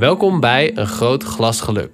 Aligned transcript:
Welkom 0.00 0.40
bij 0.40 0.76
Een 0.76 0.86
Groot 0.86 1.22
Glas 1.22 1.60
Geluk. 1.60 1.90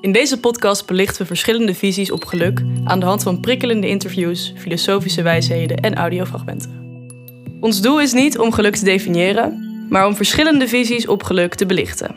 In 0.00 0.12
deze 0.12 0.40
podcast 0.40 0.86
belichten 0.86 1.20
we 1.20 1.26
verschillende 1.26 1.74
visies 1.74 2.10
op 2.10 2.24
geluk 2.24 2.62
aan 2.84 3.00
de 3.00 3.06
hand 3.06 3.22
van 3.22 3.40
prikkelende 3.40 3.88
interviews, 3.88 4.52
filosofische 4.56 5.22
wijsheden 5.22 5.76
en 5.76 5.94
audiofragmenten. 5.94 6.70
Ons 7.60 7.80
doel 7.80 8.00
is 8.00 8.12
niet 8.12 8.38
om 8.38 8.52
geluk 8.52 8.76
te 8.76 8.84
definiëren, 8.84 9.86
maar 9.88 10.06
om 10.06 10.16
verschillende 10.16 10.68
visies 10.68 11.06
op 11.06 11.22
geluk 11.22 11.54
te 11.54 11.66
belichten. 11.66 12.16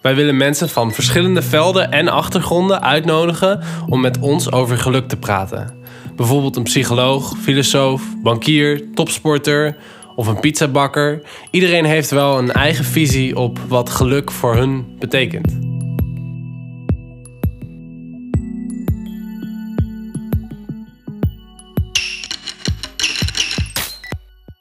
Wij 0.00 0.14
willen 0.14 0.36
mensen 0.36 0.68
van 0.68 0.92
verschillende 0.92 1.42
velden 1.42 1.92
en 1.92 2.08
achtergronden 2.08 2.82
uitnodigen 2.82 3.60
om 3.88 4.00
met 4.00 4.18
ons 4.18 4.52
over 4.52 4.78
geluk 4.78 5.08
te 5.08 5.16
praten. 5.16 5.74
Bijvoorbeeld 6.16 6.56
een 6.56 6.62
psycholoog, 6.62 7.36
filosoof, 7.38 8.02
bankier, 8.22 8.92
topsporter 8.94 9.76
of 10.16 10.26
een 10.26 10.40
pizzabakker. 10.40 11.22
Iedereen 11.50 11.84
heeft 11.84 12.10
wel 12.10 12.38
een 12.38 12.52
eigen 12.52 12.84
visie 12.84 13.36
op 13.36 13.58
wat 13.58 13.90
geluk 13.90 14.30
voor 14.30 14.56
hun 14.56 14.96
betekent. 14.98 15.58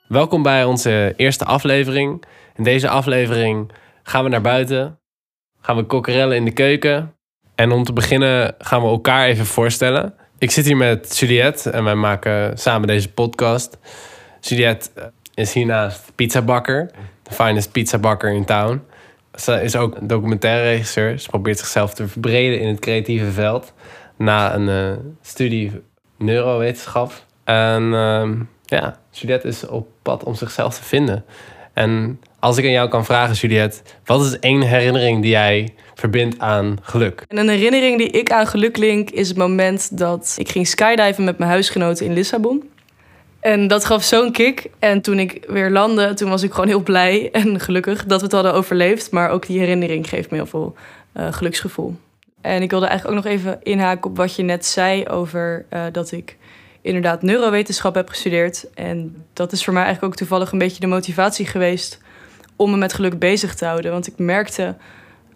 Welkom 0.07 0.43
bij 0.43 0.63
onze 0.63 1.13
eerste 1.17 1.45
aflevering. 1.45 2.23
In 2.55 2.63
deze 2.63 2.89
aflevering 2.89 3.71
gaan 4.03 4.23
we 4.23 4.29
naar 4.29 4.41
buiten, 4.41 4.99
gaan 5.61 5.75
we 5.75 5.83
kokkerellen 5.83 6.35
in 6.35 6.45
de 6.45 6.51
keuken. 6.51 7.15
En 7.55 7.71
om 7.71 7.83
te 7.83 7.93
beginnen 7.93 8.55
gaan 8.57 8.81
we 8.81 8.87
elkaar 8.87 9.27
even 9.27 9.45
voorstellen. 9.45 10.13
Ik 10.37 10.51
zit 10.51 10.65
hier 10.65 10.77
met 10.77 11.17
Juliette 11.17 11.69
en 11.69 11.83
wij 11.83 11.95
maken 11.95 12.57
samen 12.57 12.87
deze 12.87 13.11
podcast. 13.11 13.77
Juliette 14.39 14.89
is 15.33 15.53
hiernaast 15.53 16.11
pizzabakker, 16.15 16.91
de 17.23 17.33
finest 17.33 17.71
pizzabakker 17.71 18.33
in 18.33 18.45
town. 18.45 18.81
Ze 19.35 19.61
is 19.61 19.75
ook 19.75 19.97
documentaire 20.01 20.63
regisseur. 20.63 21.19
Ze 21.19 21.29
probeert 21.29 21.59
zichzelf 21.59 21.93
te 21.93 22.07
verbreden 22.07 22.59
in 22.59 22.67
het 22.67 22.79
creatieve 22.79 23.31
veld 23.31 23.73
na 24.17 24.55
een 24.55 24.67
uh, 24.67 24.97
studie 25.21 25.71
neurowetenschap. 26.17 27.25
En 27.43 27.83
uh, 27.83 28.29
ja, 28.65 28.99
Juliette 29.11 29.47
is 29.47 29.67
op 29.67 29.87
pad 30.01 30.23
om 30.23 30.35
zichzelf 30.35 30.75
te 30.75 30.83
vinden. 30.83 31.25
En 31.73 32.19
als 32.39 32.57
ik 32.57 32.65
aan 32.65 32.71
jou 32.71 32.89
kan 32.89 33.05
vragen, 33.05 33.35
Juliette, 33.35 33.81
wat 34.05 34.25
is 34.25 34.39
één 34.39 34.61
herinnering 34.61 35.21
die 35.21 35.31
jij 35.31 35.73
verbindt 35.95 36.39
aan 36.39 36.77
geluk? 36.81 37.23
En 37.27 37.37
een 37.37 37.49
herinnering 37.49 37.97
die 37.97 38.09
ik 38.09 38.31
aan 38.31 38.47
geluk 38.47 38.77
link 38.77 39.09
is 39.09 39.27
het 39.27 39.37
moment 39.37 39.97
dat 39.97 40.35
ik 40.37 40.49
ging 40.49 40.67
skydiven 40.67 41.23
met 41.23 41.37
mijn 41.37 41.51
huisgenoten 41.51 42.05
in 42.05 42.13
Lissabon. 42.13 42.70
En 43.41 43.67
dat 43.67 43.85
gaf 43.85 44.03
zo'n 44.03 44.31
kick. 44.31 44.69
En 44.79 45.01
toen 45.01 45.19
ik 45.19 45.45
weer 45.47 45.69
landde, 45.69 46.13
toen 46.13 46.29
was 46.29 46.43
ik 46.43 46.51
gewoon 46.51 46.67
heel 46.67 46.83
blij 46.83 47.29
en 47.31 47.59
gelukkig 47.59 48.05
dat 48.05 48.19
we 48.19 48.25
het 48.25 48.33
hadden 48.33 48.53
overleefd. 48.53 49.11
Maar 49.11 49.29
ook 49.29 49.45
die 49.45 49.59
herinnering 49.59 50.09
geeft 50.09 50.29
me 50.29 50.35
heel 50.35 50.45
veel 50.45 50.75
uh, 51.17 51.33
geluksgevoel. 51.33 51.95
En 52.41 52.61
ik 52.61 52.69
wilde 52.69 52.85
eigenlijk 52.85 53.17
ook 53.17 53.23
nog 53.23 53.33
even 53.33 53.59
inhaken 53.63 54.09
op 54.09 54.17
wat 54.17 54.35
je 54.35 54.43
net 54.43 54.65
zei 54.65 55.07
over 55.07 55.65
uh, 55.73 55.83
dat 55.91 56.11
ik 56.11 56.37
inderdaad 56.81 57.21
neurowetenschap 57.21 57.95
heb 57.95 58.09
gestudeerd. 58.09 58.65
En 58.73 59.23
dat 59.33 59.51
is 59.51 59.63
voor 59.63 59.73
mij 59.73 59.83
eigenlijk 59.83 60.13
ook 60.13 60.19
toevallig 60.19 60.51
een 60.51 60.57
beetje 60.57 60.79
de 60.79 60.87
motivatie 60.87 61.45
geweest 61.45 61.99
om 62.55 62.71
me 62.71 62.77
met 62.77 62.93
geluk 62.93 63.19
bezig 63.19 63.55
te 63.55 63.65
houden. 63.65 63.91
Want 63.91 64.07
ik 64.07 64.17
merkte 64.17 64.75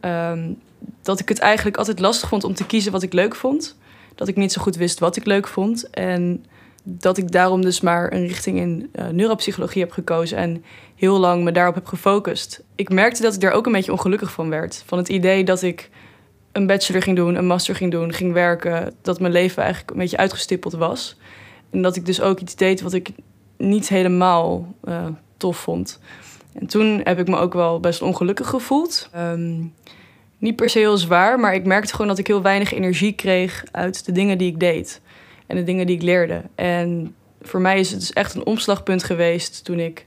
um, 0.02 0.60
dat 1.02 1.20
ik 1.20 1.30
het 1.30 1.40
eigenlijk 1.40 1.78
altijd 1.78 2.00
lastig 2.00 2.30
vond 2.30 2.44
om 2.44 2.54
te 2.54 2.66
kiezen 2.66 2.92
wat 2.92 3.04
ik 3.04 3.14
leuk 3.14 3.36
vond. 3.36 3.78
Dat 4.16 4.28
ik 4.28 4.36
niet 4.36 4.52
zo 4.52 4.62
goed 4.62 4.76
wist 4.76 5.00
wat 5.00 5.16
ik 5.16 5.26
leuk 5.26 5.48
vond. 5.48 5.90
En 5.90 6.46
dat 6.88 7.18
ik 7.18 7.32
daarom 7.32 7.62
dus 7.62 7.82
maar 7.82 8.14
een 8.14 8.28
richting 8.28 8.58
in 8.58 8.90
uh, 8.94 9.08
neuropsychologie 9.08 9.82
heb 9.82 9.92
gekozen 9.92 10.38
en 10.38 10.64
heel 10.96 11.20
lang 11.20 11.44
me 11.44 11.52
daarop 11.52 11.76
heb 11.76 11.86
gefocust. 11.86 12.64
Ik 12.76 12.90
merkte 12.90 13.22
dat 13.22 13.34
ik 13.34 13.40
daar 13.40 13.52
ook 13.52 13.66
een 13.66 13.72
beetje 13.72 13.92
ongelukkig 13.92 14.32
van 14.32 14.50
werd. 14.50 14.84
Van 14.86 14.98
het 14.98 15.10
idee 15.10 15.44
dat 15.44 15.62
ik 15.62 15.90
een 16.52 16.68
bachelor 16.68 17.02
ging 17.02 17.16
doen, 17.16 17.36
een 17.36 17.48
master 17.48 17.76
ging 17.76 17.92
doen, 17.92 18.14
ging 18.14 18.34
werken, 18.34 18.94
dat 19.02 19.20
mijn 19.20 19.34
leven 19.34 19.64
eigenlijk 19.64 19.92
een 19.92 19.98
beetje 19.98 20.18
uitgestippeld 20.18 20.74
was. 20.74 21.18
En 21.70 21.82
dat 21.82 21.96
ik 21.96 22.06
dus 22.06 22.22
ook 22.22 22.40
iets 22.40 22.56
deed 22.56 22.82
wat 22.82 22.94
ik 22.94 23.10
niet 23.58 23.90
helemaal 23.90 24.76
uh, 24.84 25.06
tof 25.38 25.58
vond. 25.58 26.00
En 26.54 26.68
toen 26.68 27.02
heb 27.04 27.20
ik 27.20 27.28
me 27.28 27.38
ook 27.38 27.54
wel 27.54 27.80
best 27.80 28.02
ongelukkig 28.02 28.48
gevoeld. 28.48 29.10
Um, 29.16 29.74
niet 30.38 30.56
per 30.56 30.70
se 30.70 30.80
heel 30.80 30.98
zwaar, 30.98 31.40
maar 31.40 31.54
ik 31.54 31.66
merkte 31.66 31.92
gewoon 31.92 32.08
dat 32.08 32.18
ik 32.18 32.28
heel 32.28 32.42
weinig 32.42 32.74
energie 32.74 33.14
kreeg 33.14 33.64
uit 33.72 34.06
de 34.06 34.12
dingen 34.12 34.38
die 34.38 34.52
ik 34.52 34.60
deed 34.60 35.02
en 35.48 35.56
de 35.56 35.64
dingen 35.64 35.86
die 35.86 35.96
ik 35.96 36.02
leerde. 36.02 36.42
En 36.56 37.16
voor 37.42 37.62
mij 37.62 37.80
is 37.80 37.92
het 37.92 38.00
dus 38.00 38.14
echt 38.14 38.34
een 38.34 38.46
omslagpunt 38.46 39.04
geweest 39.04 39.64
toen 39.64 39.80
ik 39.80 40.06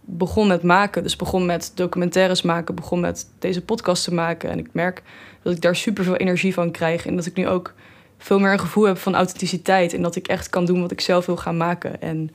begon 0.00 0.46
met 0.46 0.62
maken. 0.62 1.02
Dus 1.02 1.16
begon 1.16 1.46
met 1.46 1.72
documentaires 1.74 2.42
maken, 2.42 2.74
begon 2.74 3.00
met 3.00 3.26
deze 3.38 3.64
podcast 3.64 4.04
te 4.04 4.14
maken. 4.14 4.50
En 4.50 4.58
ik 4.58 4.68
merk 4.72 5.02
dat 5.42 5.52
ik 5.52 5.60
daar 5.60 5.76
super 5.76 6.04
veel 6.04 6.16
energie 6.16 6.54
van 6.54 6.70
krijg. 6.70 7.06
En 7.06 7.16
dat 7.16 7.26
ik 7.26 7.34
nu 7.34 7.48
ook 7.48 7.74
veel 8.18 8.38
meer 8.38 8.52
een 8.52 8.58
gevoel 8.58 8.84
heb 8.84 8.98
van 8.98 9.14
authenticiteit. 9.14 9.94
En 9.94 10.02
dat 10.02 10.16
ik 10.16 10.28
echt 10.28 10.50
kan 10.50 10.64
doen 10.64 10.80
wat 10.80 10.90
ik 10.90 11.00
zelf 11.00 11.26
wil 11.26 11.36
gaan 11.36 11.56
maken. 11.56 12.00
En 12.00 12.30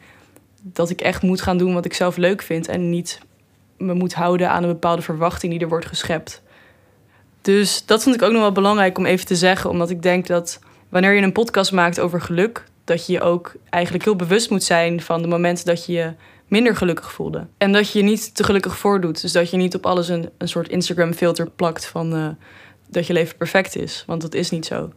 dat 0.61 0.89
ik 0.89 1.01
echt 1.01 1.21
moet 1.21 1.41
gaan 1.41 1.57
doen 1.57 1.73
wat 1.73 1.85
ik 1.85 1.93
zelf 1.93 2.17
leuk 2.17 2.41
vind. 2.41 2.67
En 2.67 2.89
niet 2.89 3.19
me 3.77 3.93
moet 3.93 4.13
houden 4.13 4.49
aan 4.49 4.63
een 4.63 4.69
bepaalde 4.69 5.01
verwachting 5.01 5.51
die 5.51 5.61
er 5.61 5.69
wordt 5.69 5.85
geschept. 5.85 6.41
Dus 7.41 7.85
dat 7.85 8.03
vond 8.03 8.15
ik 8.15 8.21
ook 8.21 8.31
nog 8.31 8.41
wel 8.41 8.51
belangrijk 8.51 8.97
om 8.97 9.05
even 9.05 9.25
te 9.25 9.35
zeggen. 9.35 9.69
Omdat 9.69 9.89
ik 9.89 10.01
denk 10.01 10.27
dat 10.27 10.59
wanneer 10.89 11.13
je 11.13 11.21
een 11.21 11.31
podcast 11.31 11.71
maakt 11.71 11.99
over 11.99 12.21
geluk, 12.21 12.63
dat 12.83 13.05
je 13.05 13.13
je 13.13 13.21
ook 13.21 13.55
eigenlijk 13.69 14.03
heel 14.03 14.15
bewust 14.15 14.49
moet 14.49 14.63
zijn 14.63 15.01
van 15.01 15.21
de 15.21 15.27
momenten 15.27 15.65
dat 15.65 15.85
je 15.85 15.93
je 15.93 16.13
minder 16.47 16.75
gelukkig 16.75 17.11
voelde. 17.11 17.47
En 17.57 17.71
dat 17.71 17.91
je 17.91 17.99
je 17.99 18.05
niet 18.05 18.35
te 18.35 18.43
gelukkig 18.43 18.77
voordoet. 18.77 19.21
Dus 19.21 19.31
dat 19.31 19.49
je 19.49 19.57
niet 19.57 19.75
op 19.75 19.85
alles 19.85 20.07
een, 20.07 20.29
een 20.37 20.47
soort 20.47 20.69
Instagram-filter 20.69 21.49
plakt 21.49 21.85
van 21.85 22.15
uh, 22.15 22.27
dat 22.89 23.07
je 23.07 23.13
leven 23.13 23.37
perfect 23.37 23.75
is. 23.75 24.03
Want 24.07 24.21
dat 24.21 24.33
is 24.33 24.49
niet 24.49 24.65
zo. 24.65 24.91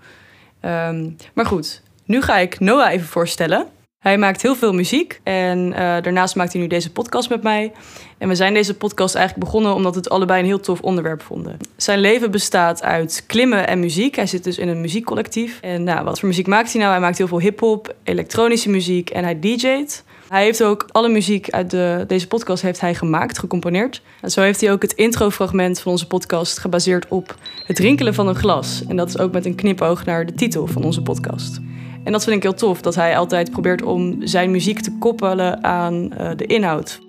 Um, 0.64 1.16
maar 1.34 1.46
goed, 1.46 1.82
nu 2.04 2.22
ga 2.22 2.36
ik 2.36 2.60
Noah 2.60 2.92
even 2.92 3.06
voorstellen. 3.06 3.66
Hij 4.00 4.19
maakt 4.19 4.43
heel 4.43 4.55
veel 4.55 4.72
muziek 4.72 5.21
en 5.22 5.59
uh, 5.59 5.75
daarnaast 5.77 6.37
maakt 6.37 6.53
hij 6.53 6.61
nu 6.61 6.66
deze 6.66 6.93
podcast 6.93 7.28
met 7.28 7.43
mij. 7.43 7.72
En 8.19 8.28
we 8.28 8.34
zijn 8.34 8.55
deze 8.55 8.77
podcast 8.77 9.15
eigenlijk 9.15 9.47
begonnen 9.47 9.75
omdat 9.75 9.93
we 9.93 9.99
het 9.99 10.11
allebei 10.11 10.41
een 10.41 10.47
heel 10.47 10.61
tof 10.61 10.81
onderwerp 10.81 11.22
vonden. 11.22 11.56
Zijn 11.77 11.99
leven 11.99 12.31
bestaat 12.31 12.83
uit 12.83 13.25
klimmen 13.27 13.66
en 13.66 13.81
muziek. 13.81 14.16
Hij 14.16 14.27
zit 14.27 14.44
dus 14.44 14.59
in 14.59 14.69
een 14.69 14.81
muziekcollectief. 14.81 15.59
En 15.61 15.84
nou, 15.84 16.05
wat 16.05 16.19
voor 16.19 16.28
muziek 16.28 16.47
maakt 16.47 16.72
hij 16.72 16.81
nou? 16.81 16.93
Hij 16.93 17.00
maakt 17.00 17.19
heel 17.19 17.28
veel 17.28 17.41
hip-hop, 17.41 17.94
elektronische 18.03 18.71
muziek 18.71 19.11
en 19.11 19.25
hij 19.25 19.41
DJ't. 19.41 20.05
Hij 20.28 20.44
heeft 20.44 20.62
ook 20.62 20.87
alle 20.91 21.09
muziek 21.09 21.50
uit 21.50 21.71
de, 21.71 22.05
deze 22.06 22.27
podcast 22.27 22.62
heeft 22.62 22.81
hij 22.81 22.94
gemaakt, 22.94 23.38
gecomponeerd. 23.38 24.03
En 24.21 24.31
zo 24.31 24.41
heeft 24.41 24.61
hij 24.61 24.72
ook 24.72 24.82
het 24.82 24.93
introfragment 24.93 25.81
van 25.81 25.93
onze 25.93 26.06
podcast 26.06 26.59
gebaseerd 26.59 27.09
op 27.09 27.34
het 27.67 27.78
rinkelen 27.78 28.15
van 28.15 28.28
een 28.28 28.34
glas. 28.34 28.82
En 28.88 28.97
dat 28.97 29.09
is 29.09 29.19
ook 29.19 29.32
met 29.32 29.47
een 29.47 29.55
knipoog 29.55 30.05
naar 30.05 30.27
de 30.27 30.34
titel 30.34 30.67
van 30.67 30.84
onze 30.84 31.03
podcast. 31.03 31.61
En 32.05 32.12
dat 32.12 32.25
vind 32.25 32.37
ik 32.37 32.43
heel 32.43 32.55
tof, 32.55 32.81
dat 32.81 32.94
hij 32.94 33.16
altijd 33.16 33.50
probeert 33.50 33.83
om 33.83 34.16
zijn 34.27 34.50
muziek 34.50 34.81
te 34.81 34.97
koppelen 34.99 35.65
aan 35.65 35.94
uh, 36.21 36.31
de 36.37 36.47
inhoud. 36.47 37.00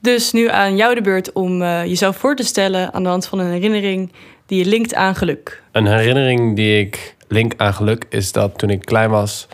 Dus 0.00 0.32
nu 0.32 0.48
aan 0.48 0.76
jou 0.76 0.94
de 0.94 1.00
beurt 1.00 1.32
om 1.32 1.62
uh, 1.62 1.84
jezelf 1.84 2.16
voor 2.16 2.36
te 2.36 2.42
stellen 2.42 2.92
aan 2.92 3.02
de 3.02 3.08
hand 3.08 3.26
van 3.26 3.38
een 3.38 3.50
herinnering 3.50 4.12
die 4.46 4.58
je 4.58 4.70
linkt 4.70 4.94
aan 4.94 5.14
geluk. 5.14 5.62
Een 5.72 5.86
herinnering 5.86 6.56
die 6.56 6.80
ik 6.80 7.16
link 7.28 7.52
aan 7.56 7.74
geluk 7.74 8.06
is 8.08 8.32
dat 8.32 8.58
toen 8.58 8.70
ik 8.70 8.84
klein 8.84 9.10
was, 9.10 9.48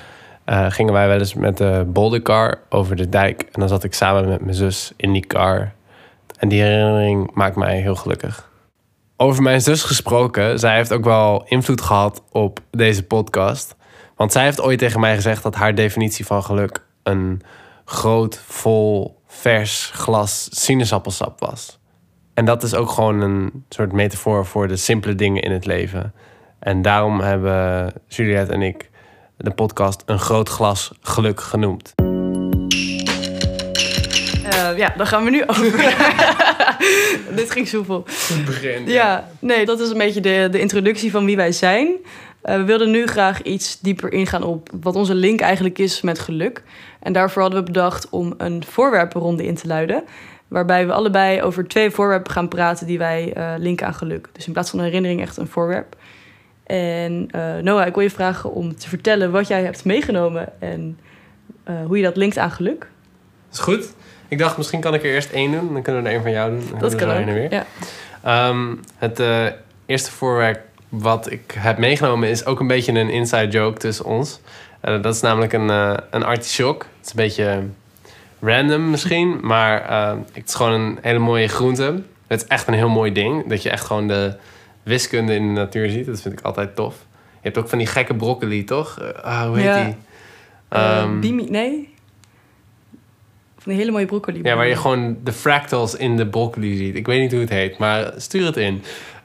uh, 0.46 0.70
gingen 0.70 0.92
wij 0.92 1.08
wel 1.08 1.18
eens 1.18 1.34
met 1.34 1.56
de 1.56 1.84
bouldercar 1.86 2.58
over 2.68 2.96
de 2.96 3.08
dijk. 3.08 3.42
En 3.42 3.60
dan 3.60 3.68
zat 3.68 3.84
ik 3.84 3.94
samen 3.94 4.28
met 4.28 4.40
mijn 4.40 4.54
zus 4.54 4.92
in 4.96 5.12
die 5.12 5.26
car. 5.26 5.72
En 6.38 6.48
die 6.48 6.62
herinnering 6.62 7.30
maakt 7.34 7.56
mij 7.56 7.80
heel 7.80 7.96
gelukkig. 7.96 8.50
Over 9.22 9.42
mijn 9.42 9.60
zus 9.60 9.82
gesproken, 9.82 10.58
zij 10.58 10.76
heeft 10.76 10.92
ook 10.92 11.04
wel 11.04 11.44
invloed 11.44 11.80
gehad 11.80 12.22
op 12.30 12.60
deze 12.70 13.02
podcast. 13.02 13.76
Want 14.16 14.32
zij 14.32 14.44
heeft 14.44 14.60
ooit 14.60 14.78
tegen 14.78 15.00
mij 15.00 15.14
gezegd 15.14 15.42
dat 15.42 15.54
haar 15.54 15.74
definitie 15.74 16.26
van 16.26 16.42
geluk 16.42 16.84
een 17.02 17.40
groot, 17.84 18.42
vol, 18.46 19.20
vers 19.26 19.90
glas 19.94 20.48
sinaasappelsap 20.50 21.40
was. 21.40 21.78
En 22.34 22.44
dat 22.44 22.62
is 22.62 22.74
ook 22.74 22.90
gewoon 22.90 23.20
een 23.20 23.64
soort 23.68 23.92
metafoor 23.92 24.46
voor 24.46 24.68
de 24.68 24.76
simpele 24.76 25.14
dingen 25.14 25.42
in 25.42 25.52
het 25.52 25.66
leven. 25.66 26.14
En 26.58 26.82
daarom 26.82 27.20
hebben 27.20 27.92
Juliette 28.08 28.52
en 28.52 28.62
ik 28.62 28.90
de 29.36 29.50
podcast 29.50 30.02
Een 30.06 30.18
Groot 30.18 30.48
Glas 30.48 30.92
Geluk 31.00 31.40
genoemd. 31.40 31.94
Uh, 34.62 34.78
ja, 34.78 34.92
dan 34.96 35.06
gaan 35.06 35.24
we 35.24 35.30
nu 35.30 35.42
over. 35.46 35.64
Dit 37.36 37.50
ging 37.50 37.68
soepel. 37.68 38.04
Het 38.06 38.44
begin. 38.44 38.86
Ja. 38.86 38.92
ja, 38.92 39.28
nee, 39.38 39.66
dat 39.66 39.80
is 39.80 39.90
een 39.90 39.98
beetje 39.98 40.20
de, 40.20 40.48
de 40.50 40.60
introductie 40.60 41.10
van 41.10 41.24
wie 41.24 41.36
wij 41.36 41.52
zijn. 41.52 41.88
Uh, 41.88 42.56
we 42.56 42.64
wilden 42.64 42.90
nu 42.90 43.06
graag 43.06 43.42
iets 43.42 43.80
dieper 43.80 44.12
ingaan 44.12 44.42
op 44.42 44.68
wat 44.80 44.96
onze 44.96 45.14
link 45.14 45.40
eigenlijk 45.40 45.78
is 45.78 46.00
met 46.00 46.18
geluk. 46.18 46.62
En 47.00 47.12
daarvoor 47.12 47.42
hadden 47.42 47.60
we 47.60 47.66
bedacht 47.66 48.08
om 48.10 48.34
een 48.36 48.64
voorwerpenronde 48.64 49.46
in 49.46 49.54
te 49.54 49.66
luiden. 49.66 50.04
Waarbij 50.48 50.86
we 50.86 50.92
allebei 50.92 51.42
over 51.42 51.68
twee 51.68 51.90
voorwerpen 51.90 52.32
gaan 52.32 52.48
praten 52.48 52.86
die 52.86 52.98
wij 52.98 53.34
uh, 53.36 53.54
linken 53.58 53.86
aan 53.86 53.94
geluk. 53.94 54.28
Dus 54.32 54.46
in 54.46 54.52
plaats 54.52 54.70
van 54.70 54.78
een 54.78 54.84
herinnering 54.84 55.20
echt 55.20 55.36
een 55.36 55.48
voorwerp. 55.48 55.96
En 56.66 57.28
uh, 57.36 57.56
Noah, 57.56 57.86
ik 57.86 57.94
wil 57.94 58.02
je 58.02 58.10
vragen 58.10 58.52
om 58.52 58.76
te 58.76 58.88
vertellen 58.88 59.30
wat 59.30 59.48
jij 59.48 59.62
hebt 59.62 59.84
meegenomen 59.84 60.60
en 60.60 60.98
hoe 61.86 61.96
je 61.96 62.02
dat 62.02 62.16
linkt 62.16 62.38
aan 62.38 62.50
geluk. 62.50 62.88
is 63.52 63.58
goed. 63.58 63.92
Ik 64.32 64.38
dacht, 64.38 64.56
misschien 64.56 64.80
kan 64.80 64.94
ik 64.94 65.02
er 65.02 65.10
eerst 65.10 65.30
één 65.30 65.52
doen. 65.52 65.72
Dan 65.72 65.82
kunnen 65.82 66.02
we 66.02 66.08
er 66.08 66.14
één 66.14 66.22
van 66.22 66.32
jou 66.32 66.50
doen. 66.50 66.68
Dan 66.70 66.78
Dat 66.78 66.94
kan 66.94 67.10
ook. 67.18 67.24
weer. 67.24 67.52
Ja. 67.52 67.66
Ehm, 68.22 68.74
het 68.96 69.20
eh, 69.20 69.46
eerste 69.86 70.10
voorwerp 70.10 70.60
wat 70.88 71.30
ik 71.30 71.54
heb 71.58 71.78
meegenomen 71.78 72.28
is 72.28 72.44
ook 72.44 72.60
een 72.60 72.66
beetje 72.66 72.92
een 72.92 73.10
inside 73.10 73.48
joke 73.48 73.78
tussen 73.78 74.04
ons. 74.04 74.40
Eh, 74.80 75.02
dat 75.02 75.14
is 75.14 75.20
namelijk 75.20 75.52
een, 75.52 75.70
eh 75.70 75.94
een 76.10 76.22
artichok. 76.24 76.82
Het 76.82 77.04
is 77.06 77.10
een 77.10 77.16
beetje 77.16 77.62
random 78.40 78.90
misschien, 78.90 79.38
maar 79.42 79.90
het 80.32 80.48
is 80.48 80.54
gewoon 80.54 80.72
een 80.72 80.98
hele 81.02 81.18
mooie 81.18 81.48
groente. 81.48 82.02
Het 82.26 82.42
is 82.42 82.46
echt 82.48 82.68
een 82.68 82.74
heel 82.74 82.88
mooi 82.88 83.12
ding. 83.12 83.46
Dat 83.48 83.62
je 83.62 83.70
echt 83.70 83.84
gewoon 83.84 84.08
de 84.08 84.36
wiskunde 84.82 85.34
in 85.34 85.54
de 85.54 85.60
natuur 85.60 85.90
ziet. 85.90 86.06
Dat 86.06 86.20
vind 86.20 86.38
ik 86.38 86.44
altijd 86.44 86.76
tof. 86.76 86.94
Je 87.32 87.38
hebt 87.48 87.58
ook 87.58 87.68
van 87.68 87.78
die 87.78 87.86
gekke 87.86 88.14
broccoli, 88.14 88.64
toch? 88.64 89.00
Ah, 89.22 89.46
hoe 89.46 89.56
heet 89.56 89.64
Ja. 89.64 89.84
die? 89.84 89.96
Eh, 90.68 90.98
Ehm, 90.98 91.20
bimi, 91.20 91.46
nee? 91.50 91.91
Die 93.64 93.76
hele 93.76 93.90
mooie 93.90 94.06
broccoli. 94.06 94.40
Ja, 94.42 94.56
waar 94.56 94.66
je 94.66 94.76
gewoon 94.76 95.18
de 95.24 95.32
fractals 95.32 95.94
in 95.94 96.16
de 96.16 96.26
broccoli 96.26 96.76
ziet. 96.76 96.96
Ik 96.96 97.06
weet 97.06 97.20
niet 97.20 97.30
hoe 97.30 97.40
het 97.40 97.50
heet, 97.50 97.78
maar 97.78 98.12
stuur 98.16 98.46
het 98.46 98.56
in. 98.56 98.74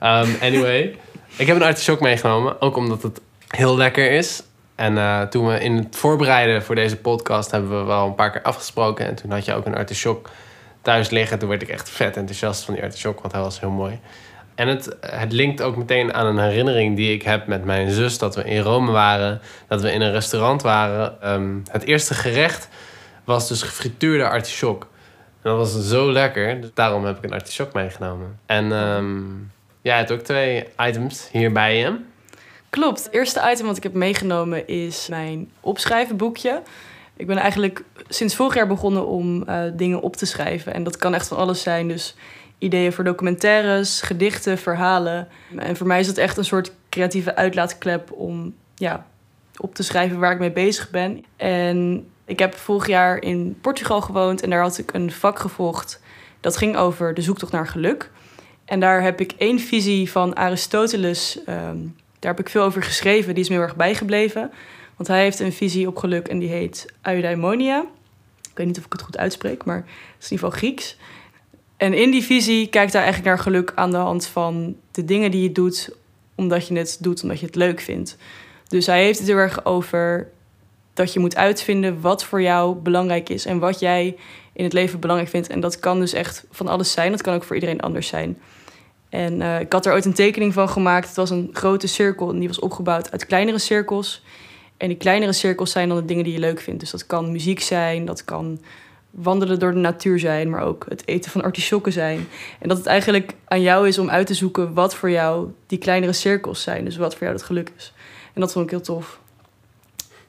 Um, 0.04 0.36
anyway, 0.42 0.96
ik 1.36 1.48
heb 1.48 1.56
een 1.56 1.64
artichok 1.64 2.00
meegenomen. 2.00 2.62
Ook 2.62 2.76
omdat 2.78 3.04
het 3.04 3.22
heel 3.48 3.78
lekker 3.78 4.12
is. 4.12 4.44
En 4.76 4.98
eh, 4.98 5.22
toen 5.22 5.48
we 5.48 5.60
in 5.60 5.76
het 5.76 5.96
voorbereiden 5.96 6.64
voor 6.64 6.76
deze 6.76 6.98
podcast... 6.98 7.52
hebben 7.52 7.80
we 7.80 7.86
wel 7.86 8.06
een 8.06 8.16
paar 8.16 8.32
keer 8.32 8.42
afgesproken. 8.42 9.08
En 9.08 9.16
toen 9.16 9.32
had 9.32 9.46
je 9.46 9.54
ook 9.54 9.66
een 9.66 9.76
artichok 9.76 10.30
thuis 10.82 11.10
liggen. 11.10 11.40
Toen 11.40 11.50
werd 11.50 11.62
ik 11.62 11.70
echt 11.70 11.90
vet 11.90 12.18
enthousiast 12.18 12.64
van 12.64 12.74
die 12.74 12.84
artichok, 12.84 13.22
want 13.22 13.34
hij 13.34 13.42
was 13.42 13.60
heel 13.60 13.70
mooi. 13.70 14.00
En 14.56 14.68
het, 14.68 14.96
het 15.02 15.32
linkt 15.32 15.62
ook 15.62 15.76
meteen 15.76 16.14
aan 16.14 16.26
een 16.26 16.50
herinnering 16.50 16.96
die 16.96 17.14
ik 17.14 17.22
heb 17.22 17.48
met 17.48 17.66
mijn 17.66 17.92
zus... 17.92 18.18
dat 18.18 18.36
we 18.36 18.44
in 18.44 18.62
Rome 18.62 18.92
waren, 18.92 19.42
dat 19.68 19.82
we 19.82 19.92
in 19.92 20.02
een 20.02 20.12
restaurant 20.12 20.62
waren. 20.62 21.22
Ehm, 21.22 21.56
het 21.72 21.84
eerste 21.84 22.14
gerecht 22.14 22.70
was 23.28 23.48
dus 23.48 23.62
gefrituurde 23.62 24.30
artichok. 24.30 24.88
En 25.42 25.52
dat 25.52 25.58
was 25.58 25.88
zo 25.88 26.12
lekker, 26.12 26.62
dus 26.62 26.70
daarom 26.74 27.06
heb 27.06 27.18
ik 27.18 27.24
een 27.24 27.34
artichok 27.34 27.74
meegenomen. 27.74 28.40
En 28.46 28.72
ehm 28.72 29.26
jij 29.82 29.98
hebt 29.98 30.12
ook 30.12 30.20
twee 30.20 30.66
items 30.78 31.30
hier 31.32 31.52
bij 31.52 31.78
je. 31.78 32.00
Klopt. 32.70 33.04
Het 33.04 33.14
eerste 33.14 33.50
item 33.52 33.66
wat 33.66 33.78
ik 33.78 33.84
heb 33.84 33.94
meegenomen 33.94 34.68
is 34.68 35.08
mijn 35.08 35.52
opschrijvenboekje. 35.60 36.62
Ik 37.16 37.28
ben 37.28 37.38
eigenlijk 37.38 37.84
sinds 38.08 38.36
vorig 38.36 38.56
jaar 38.56 38.68
begonnen 38.68 39.08
om 39.08 39.44
eh, 39.44 39.64
dingen 39.74 40.02
op 40.02 40.16
te 40.16 40.26
schrijven. 40.26 40.74
En 40.74 40.84
dat 40.84 40.98
kan 40.98 41.14
echt 41.14 41.28
van 41.28 41.38
alles 41.38 41.62
zijn. 41.62 41.88
Dus 41.88 42.16
ideeën 42.58 42.94
voor 42.94 43.04
documentaires, 43.04 44.02
gedichten, 44.02 44.58
verhalen. 44.58 45.28
En 45.56 45.78
voor 45.78 45.88
mij 45.88 46.00
is 46.00 46.08
dat 46.08 46.18
echt 46.18 46.38
een 46.38 46.46
soort 46.46 46.72
creatieve 46.90 47.36
uitlaatklep 47.36 48.12
om 48.12 48.56
ja, 48.76 49.06
op 49.58 49.76
te 49.76 49.84
schrijven 49.84 50.20
waar 50.20 50.32
ik 50.32 50.40
mee 50.40 50.52
bezig 50.52 50.90
ben. 50.90 51.26
En 51.36 52.08
ik 52.28 52.40
heb 52.40 52.56
vorig 52.56 52.88
jaar 52.88 53.22
in 53.22 53.58
Portugal 53.62 54.02
gewoond 54.02 54.42
en 54.42 54.50
daar 54.50 54.62
had 54.62 54.78
ik 54.78 54.94
een 54.94 55.12
vak 55.12 55.40
gevolgd. 55.40 56.02
Dat 56.40 56.58
ging 56.58 56.76
over 56.76 57.14
de 57.14 57.22
zoektocht 57.22 57.52
naar 57.52 57.68
geluk. 57.68 58.10
En 58.66 58.80
daar 58.80 59.02
heb 59.02 59.20
ik 59.20 59.32
één 59.38 59.60
visie 59.60 60.12
van 60.12 60.36
Aristoteles. 60.36 61.44
ehm, 61.46 61.78
daar 62.20 62.32
heb 62.32 62.40
ik 62.40 62.50
veel 62.50 62.64
over 62.64 62.84
geschreven. 62.84 63.34
Die 63.34 63.44
is 63.44 63.50
me 63.50 63.56
heel 63.56 63.64
erg 63.64 63.76
bijgebleven. 63.76 64.52
Want 64.96 65.10
hij 65.10 65.22
heeft 65.22 65.40
een 65.40 65.54
visie 65.54 65.88
op 65.88 65.98
geluk 65.98 66.28
en 66.28 66.40
die 66.40 66.50
heet 66.50 66.94
eudaimonia. 67.02 67.86
Ik 68.50 68.58
weet 68.58 68.68
niet 68.68 68.78
of 68.78 68.86
ik 68.86 68.92
het 68.92 69.02
goed 69.02 69.18
uitspreek, 69.18 69.66
maar 69.66 69.78
het 69.78 69.86
is 70.20 70.26
in 70.26 70.32
ieder 70.32 70.46
geval 70.46 70.60
Grieks. 70.60 70.98
En 71.78 71.94
in 71.94 72.12
die 72.12 72.24
visie 72.24 72.68
kijkt 72.68 72.94
hij 72.94 73.02
eigenlijk 73.02 73.36
naar 73.36 73.44
geluk 73.44 73.72
aan 73.76 73.92
de 73.92 73.98
hand 73.98 74.26
van 74.26 74.76
de 74.92 75.06
dingen 75.06 75.32
die 75.32 75.44
je 75.44 75.52
doet, 75.52 75.96
omdat 76.36 76.68
je 76.68 76.78
het 76.78 76.98
doet 77.00 77.24
omdat 77.24 77.40
je 77.40 77.46
het 77.46 77.56
leuk 77.56 77.80
vindt. 77.80 78.18
Dus 78.68 78.86
hij 78.86 79.04
heeft 79.04 79.20
het 79.20 79.28
heel 79.28 79.38
erg 79.38 79.66
over 79.66 80.32
dat 80.98 81.14
je 81.14 81.20
moet 81.20 81.36
uitvinden 81.36 82.02
wat 82.02 82.24
voor 82.24 82.42
jou 82.42 82.76
belangrijk 82.76 83.30
is 83.30 83.46
en 83.46 83.60
wat 83.60 83.80
jij 83.80 84.16
in 84.54 84.64
het 84.64 84.74
leven 84.74 85.00
belangrijk 85.00 85.32
vindt. 85.32 85.48
En 85.48 85.60
dat 85.60 85.80
kan 85.80 86.00
dus 86.00 86.14
echt 86.14 86.46
van 86.52 86.68
alles 86.68 86.92
zijn. 86.92 87.12
Dat 87.12 87.22
kan 87.22 87.34
ook 87.34 87.44
voor 87.44 87.56
iedereen 87.56 87.80
anders 87.80 88.08
zijn. 88.08 88.38
En 89.10 89.42
eh, 89.42 89.60
ik 89.60 89.74
had 89.74 89.86
er 89.86 89.94
ooit 89.94 90.06
een 90.06 90.14
tekening 90.14 90.54
van 90.54 90.70
gemaakt. 90.70 91.08
Het 91.08 91.16
was 91.16 91.30
een 91.30 91.50
grote 91.54 91.88
cirkel 91.88 92.30
en 92.30 92.40
die 92.40 92.48
was 92.48 92.60
opgebouwd 92.60 93.12
uit 93.12 93.26
kleinere 93.26 93.60
cirkels. 93.60 94.24
En 94.78 94.88
die 94.88 94.98
kleinere 94.98 95.34
cirkels 95.34 95.72
zijn 95.72 95.88
dan 95.88 95.98
de 95.98 96.06
dingen 96.06 96.24
die 96.24 96.34
je 96.34 96.40
leuk 96.40 96.60
vindt. 96.60 96.80
Dus 96.80 96.92
dat 96.92 97.06
kan 97.06 97.32
muziek 97.32 97.60
zijn, 97.60 98.06
dat 98.06 98.26
kan 98.26 98.60
wandelen 99.12 99.60
door 99.60 99.72
de 99.72 99.80
natuur 99.80 100.20
zijn, 100.20 100.50
maar 100.50 100.62
ook 100.62 100.86
het 100.90 101.08
eten 101.08 101.32
van 101.32 101.44
artisjokken 101.44 101.92
zijn. 101.92 102.28
En 102.60 102.68
dat 102.68 102.78
het 102.78 102.86
eigenlijk 102.86 103.34
aan 103.48 103.62
jou 103.62 103.88
is 103.88 103.98
om 103.98 104.10
uit 104.10 104.28
te 104.28 104.34
zoeken 104.34 104.74
wat 104.74 104.96
voor 104.96 105.12
jou 105.12 105.52
die 105.68 105.78
kleinere 105.78 106.14
cirkels 106.14 106.62
zijn. 106.62 106.86
Dus 106.86 106.98
wat 106.98 107.14
voor 107.14 107.24
jou 107.24 107.34
dat 107.34 107.46
geluk 107.46 107.72
is. 107.78 107.94
En 108.34 108.42
dat 108.42 108.52
vond 108.52 108.66
ik 108.66 108.72
heel 108.72 108.82
tof. 108.82 109.20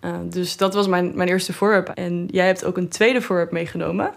Uh, 0.00 0.16
dus 0.24 0.56
dat 0.56 0.74
was 0.74 0.86
mijn, 0.86 1.12
mijn 1.16 1.28
eerste 1.28 1.52
voorwerp. 1.52 1.88
En 1.88 2.26
jij 2.30 2.46
hebt 2.46 2.64
ook 2.64 2.76
een 2.76 2.88
tweede 2.88 3.20
voorwerp 3.20 3.50
meegenomen. 3.50 4.14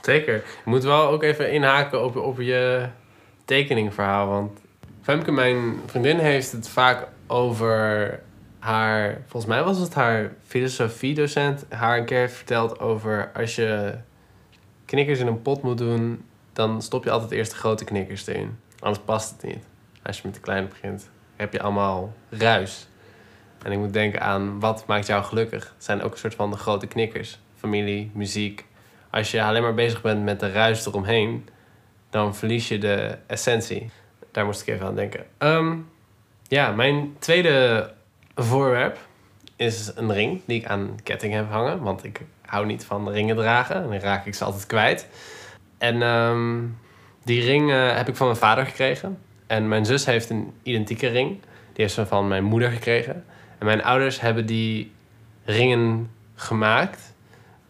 Zeker. 0.00 0.34
Je 0.34 0.70
moet 0.70 0.82
wel 0.82 1.08
ook 1.08 1.22
even 1.22 1.52
inhaken 1.52 2.04
op, 2.04 2.16
op 2.16 2.40
je 2.40 2.86
tekeningverhaal. 3.44 4.28
Want 4.28 4.60
Femke, 5.02 5.32
mijn 5.32 5.80
vriendin, 5.86 6.18
heeft 6.18 6.52
het 6.52 6.68
vaak 6.68 7.08
over 7.26 8.20
haar... 8.58 9.20
Volgens 9.26 9.52
mij 9.52 9.62
was 9.62 9.78
het 9.78 9.94
haar 9.94 10.32
filosofiedocent. 10.46 11.64
Haar 11.68 11.98
een 11.98 12.04
keer 12.04 12.18
heeft 12.18 12.34
verteld 12.34 12.80
over 12.80 13.30
als 13.34 13.54
je 13.54 13.94
knikkers 14.84 15.18
in 15.18 15.26
een 15.26 15.42
pot 15.42 15.62
moet 15.62 15.78
doen... 15.78 16.24
dan 16.52 16.82
stop 16.82 17.04
je 17.04 17.10
altijd 17.10 17.30
eerst 17.30 17.50
de 17.50 17.56
grote 17.56 17.84
knikkers 17.84 18.26
erin. 18.26 18.58
Anders 18.78 19.04
past 19.04 19.30
het 19.30 19.42
niet. 19.42 19.64
Als 20.02 20.16
je 20.16 20.22
met 20.24 20.34
de 20.34 20.40
kleine 20.40 20.66
begint, 20.66 21.10
heb 21.36 21.52
je 21.52 21.62
allemaal 21.62 22.12
ruis. 22.30 22.88
En 23.64 23.72
ik 23.72 23.78
moet 23.78 23.92
denken 23.92 24.20
aan 24.20 24.60
wat 24.60 24.86
maakt 24.86 25.06
jou 25.06 25.24
gelukkig. 25.24 25.72
Het 25.74 25.84
zijn 25.84 26.02
ook 26.02 26.12
een 26.12 26.18
soort 26.18 26.34
van 26.34 26.50
de 26.50 26.56
grote 26.56 26.86
knikkers. 26.86 27.38
Familie, 27.56 28.10
muziek. 28.14 28.66
Als 29.10 29.30
je 29.30 29.42
alleen 29.42 29.62
maar 29.62 29.74
bezig 29.74 30.02
bent 30.02 30.24
met 30.24 30.40
de 30.40 30.52
ruis 30.52 30.86
eromheen, 30.86 31.48
dan 32.10 32.34
verlies 32.34 32.68
je 32.68 32.78
de 32.78 33.18
essentie. 33.26 33.90
Daar 34.30 34.44
moest 34.44 34.60
ik 34.60 34.66
even 34.66 34.86
aan 34.86 34.94
denken. 34.94 35.24
Ehm, 35.38 35.76
ja, 36.48 36.70
mijn 36.70 37.16
tweede 37.18 37.90
voorwerp 38.34 38.98
is 39.56 39.92
een 39.94 40.12
ring 40.12 40.40
die 40.46 40.60
ik 40.60 40.66
aan 40.66 40.98
ketting 41.02 41.34
heb 41.34 41.50
hangen. 41.50 41.82
Want 41.82 42.04
ik 42.04 42.20
hou 42.46 42.66
niet 42.66 42.84
van 42.84 43.10
ringen 43.10 43.36
dragen 43.36 43.76
en 43.76 43.82
dan 43.82 43.98
raak 43.98 44.26
ik 44.26 44.34
ze 44.34 44.44
altijd 44.44 44.66
kwijt. 44.66 45.08
En 45.78 46.02
ehm, 46.02 46.60
die 47.24 47.44
ring 47.44 47.70
uh, 47.70 47.96
heb 47.96 48.08
ik 48.08 48.16
van 48.16 48.26
mijn 48.26 48.38
vader 48.38 48.66
gekregen. 48.66 49.18
En 49.46 49.68
mijn 49.68 49.86
zus 49.86 50.04
heeft 50.06 50.30
een 50.30 50.52
identieke 50.62 51.08
ring. 51.08 51.30
Die 51.72 51.84
heeft 51.84 51.94
ze 51.94 52.06
van 52.06 52.28
mijn 52.28 52.44
moeder 52.44 52.70
gekregen. 52.70 53.24
En 53.62 53.68
mijn 53.68 53.84
ouders 53.84 54.20
hebben 54.20 54.46
die 54.46 54.90
ringen 55.44 56.10
gemaakt 56.34 57.14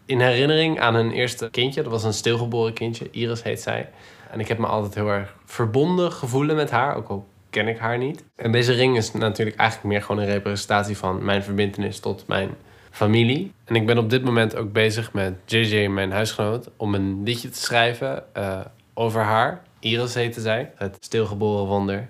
in 0.05 0.19
herinnering 0.19 0.79
aan 0.79 0.95
hun 0.95 1.11
eerste 1.11 1.49
kindje. 1.49 1.81
Dat 1.81 1.91
was 1.91 2.03
een 2.03 2.13
stilgeboren 2.13 2.73
kindje, 2.73 3.09
Iris 3.11 3.43
heet 3.43 3.61
zij. 3.61 3.89
En 4.31 4.39
ik 4.39 4.47
heb 4.47 4.57
me 4.57 4.65
altijd 4.65 4.95
heel 4.95 5.09
erg 5.09 5.35
verbonden 5.45 6.11
gevoelen 6.11 6.55
met 6.55 6.71
haar, 6.71 6.95
ook 6.95 7.07
al 7.07 7.27
ken 7.49 7.67
ik 7.67 7.77
haar 7.77 7.97
niet. 7.97 8.23
En 8.35 8.51
deze 8.51 8.73
ring 8.73 8.97
is 8.97 9.11
natuurlijk 9.11 9.57
eigenlijk 9.57 9.89
meer 9.89 10.01
gewoon 10.01 10.21
een 10.21 10.31
representatie 10.31 10.97
van 10.97 11.25
mijn 11.25 11.43
verbindenis 11.43 11.99
tot 11.99 12.27
mijn 12.27 12.49
familie. 12.91 13.51
En 13.65 13.75
ik 13.75 13.85
ben 13.85 13.97
op 13.97 14.09
dit 14.09 14.23
moment 14.23 14.55
ook 14.55 14.71
bezig 14.71 15.13
met 15.13 15.33
JJ, 15.45 15.87
mijn 15.87 16.11
huisgenoot, 16.11 16.69
om 16.77 16.93
een 16.93 17.23
liedje 17.23 17.49
te 17.49 17.59
schrijven 17.59 18.23
uh, 18.37 18.59
over 18.93 19.21
haar. 19.21 19.61
Iris 19.79 20.13
heette 20.13 20.41
zij, 20.41 20.71
het 20.75 20.97
stilgeboren 20.99 21.65
wonder. 21.65 22.09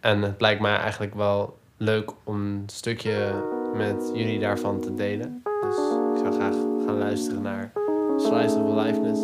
En 0.00 0.22
het 0.22 0.40
lijkt 0.40 0.60
mij 0.60 0.76
eigenlijk 0.76 1.14
wel 1.14 1.56
leuk 1.76 2.12
om 2.24 2.34
een 2.34 2.62
stukje 2.66 3.44
met 3.74 4.10
jullie 4.14 4.38
daarvan 4.38 4.80
te 4.80 4.94
delen. 4.94 5.42
Dus 5.60 5.76
ik 6.14 6.18
zou 6.22 6.32
graag 6.32 6.54
gaan 6.86 6.98
luisteren 6.98 7.42
naar 7.42 7.72
Slice 8.16 8.58
of 8.58 8.78
Aliveness. 8.78 9.20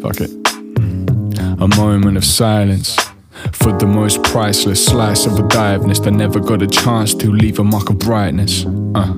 Fuck 0.00 0.20
it. 0.20 0.36
A 1.60 1.66
moment 1.66 2.16
of 2.16 2.24
silence 2.24 3.07
the 3.78 3.86
most 3.86 4.22
priceless 4.22 4.84
slice 4.84 5.26
of 5.26 5.38
a 5.38 5.42
diveness 5.48 6.00
that 6.00 6.12
never 6.12 6.40
got 6.40 6.62
a 6.62 6.66
chance 6.66 7.14
to 7.14 7.30
leave 7.30 7.58
a 7.58 7.64
mark 7.64 7.90
of 7.90 7.98
brightness. 7.98 8.64
Uh, 8.94 9.12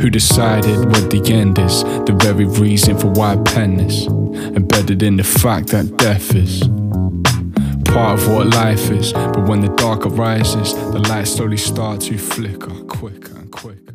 who 0.00 0.10
decided 0.10 0.76
what 0.86 1.10
the 1.10 1.22
end 1.32 1.58
is? 1.58 1.82
The 2.04 2.16
very 2.18 2.44
reason 2.44 2.98
for 2.98 3.08
why 3.08 3.32
I 3.32 3.36
pen 3.36 3.76
this, 3.76 4.06
embedded 4.56 5.02
in 5.02 5.16
the 5.16 5.24
fact 5.24 5.68
that 5.68 5.96
death 5.96 6.34
is 6.34 6.62
part 7.84 8.18
of 8.18 8.28
what 8.28 8.46
life 8.54 8.90
is. 8.90 9.12
But 9.12 9.48
when 9.48 9.60
the 9.60 9.72
dark 9.76 10.06
arises, 10.06 10.74
the 10.92 10.98
lights 10.98 11.30
slowly 11.30 11.56
start 11.56 12.00
to 12.00 12.18
flicker 12.18 12.74
quicker 12.86 13.36
and 13.36 13.50
quicker. 13.50 13.94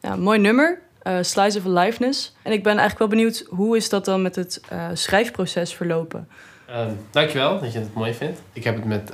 Ja, 0.00 0.16
mooi 0.16 0.38
nummer. 0.38 0.80
Uh, 1.06 1.18
Slice 1.22 1.58
of 1.58 1.66
Aliveness. 1.66 2.32
En 2.42 2.52
ik 2.52 2.62
ben 2.62 2.78
eigenlijk 2.78 2.98
wel 2.98 3.08
benieuwd, 3.08 3.44
hoe 3.48 3.76
is 3.76 3.88
dat 3.88 4.04
dan 4.04 4.22
met 4.22 4.36
het 4.36 4.60
uh, 4.72 4.88
schrijfproces 4.92 5.74
verlopen? 5.74 6.28
Uh, 6.72 6.86
dankjewel 7.10 7.60
dat 7.60 7.72
je 7.72 7.78
het 7.78 7.94
mooi 7.94 8.14
vindt. 8.14 8.40
Ik 8.52 8.64
heb 8.64 8.74
het 8.74 8.84
met 8.84 9.12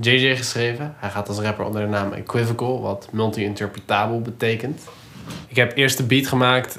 JJ 0.00 0.36
geschreven. 0.36 0.94
Hij 0.96 1.10
gaat 1.10 1.28
als 1.28 1.38
rapper 1.38 1.64
onder 1.64 1.82
de 1.82 1.88
naam 1.88 2.12
Equivocal, 2.12 2.80
wat 2.80 3.08
multi-interpretabel 3.12 4.20
betekent. 4.20 4.82
Ik 5.48 5.56
heb 5.56 5.76
eerst 5.76 5.96
de 5.96 6.04
beat 6.04 6.26
gemaakt 6.26 6.78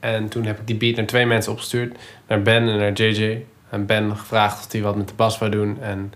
En 0.00 0.28
toen 0.28 0.44
heb 0.44 0.58
ik 0.58 0.66
die 0.66 0.76
beat 0.76 0.96
naar 0.96 1.06
twee 1.06 1.26
mensen 1.26 1.52
opgestuurd. 1.52 1.98
Naar 2.26 2.42
Ben 2.42 2.68
en 2.68 2.78
naar 2.78 2.92
JJ. 2.92 3.44
En 3.68 3.86
Ben 3.86 4.16
gevraagd 4.16 4.66
of 4.66 4.72
hij 4.72 4.82
wat 4.82 4.96
met 4.96 5.08
de 5.08 5.14
bas 5.14 5.38
wou 5.38 5.50
doen. 5.50 5.80
En 5.80 6.12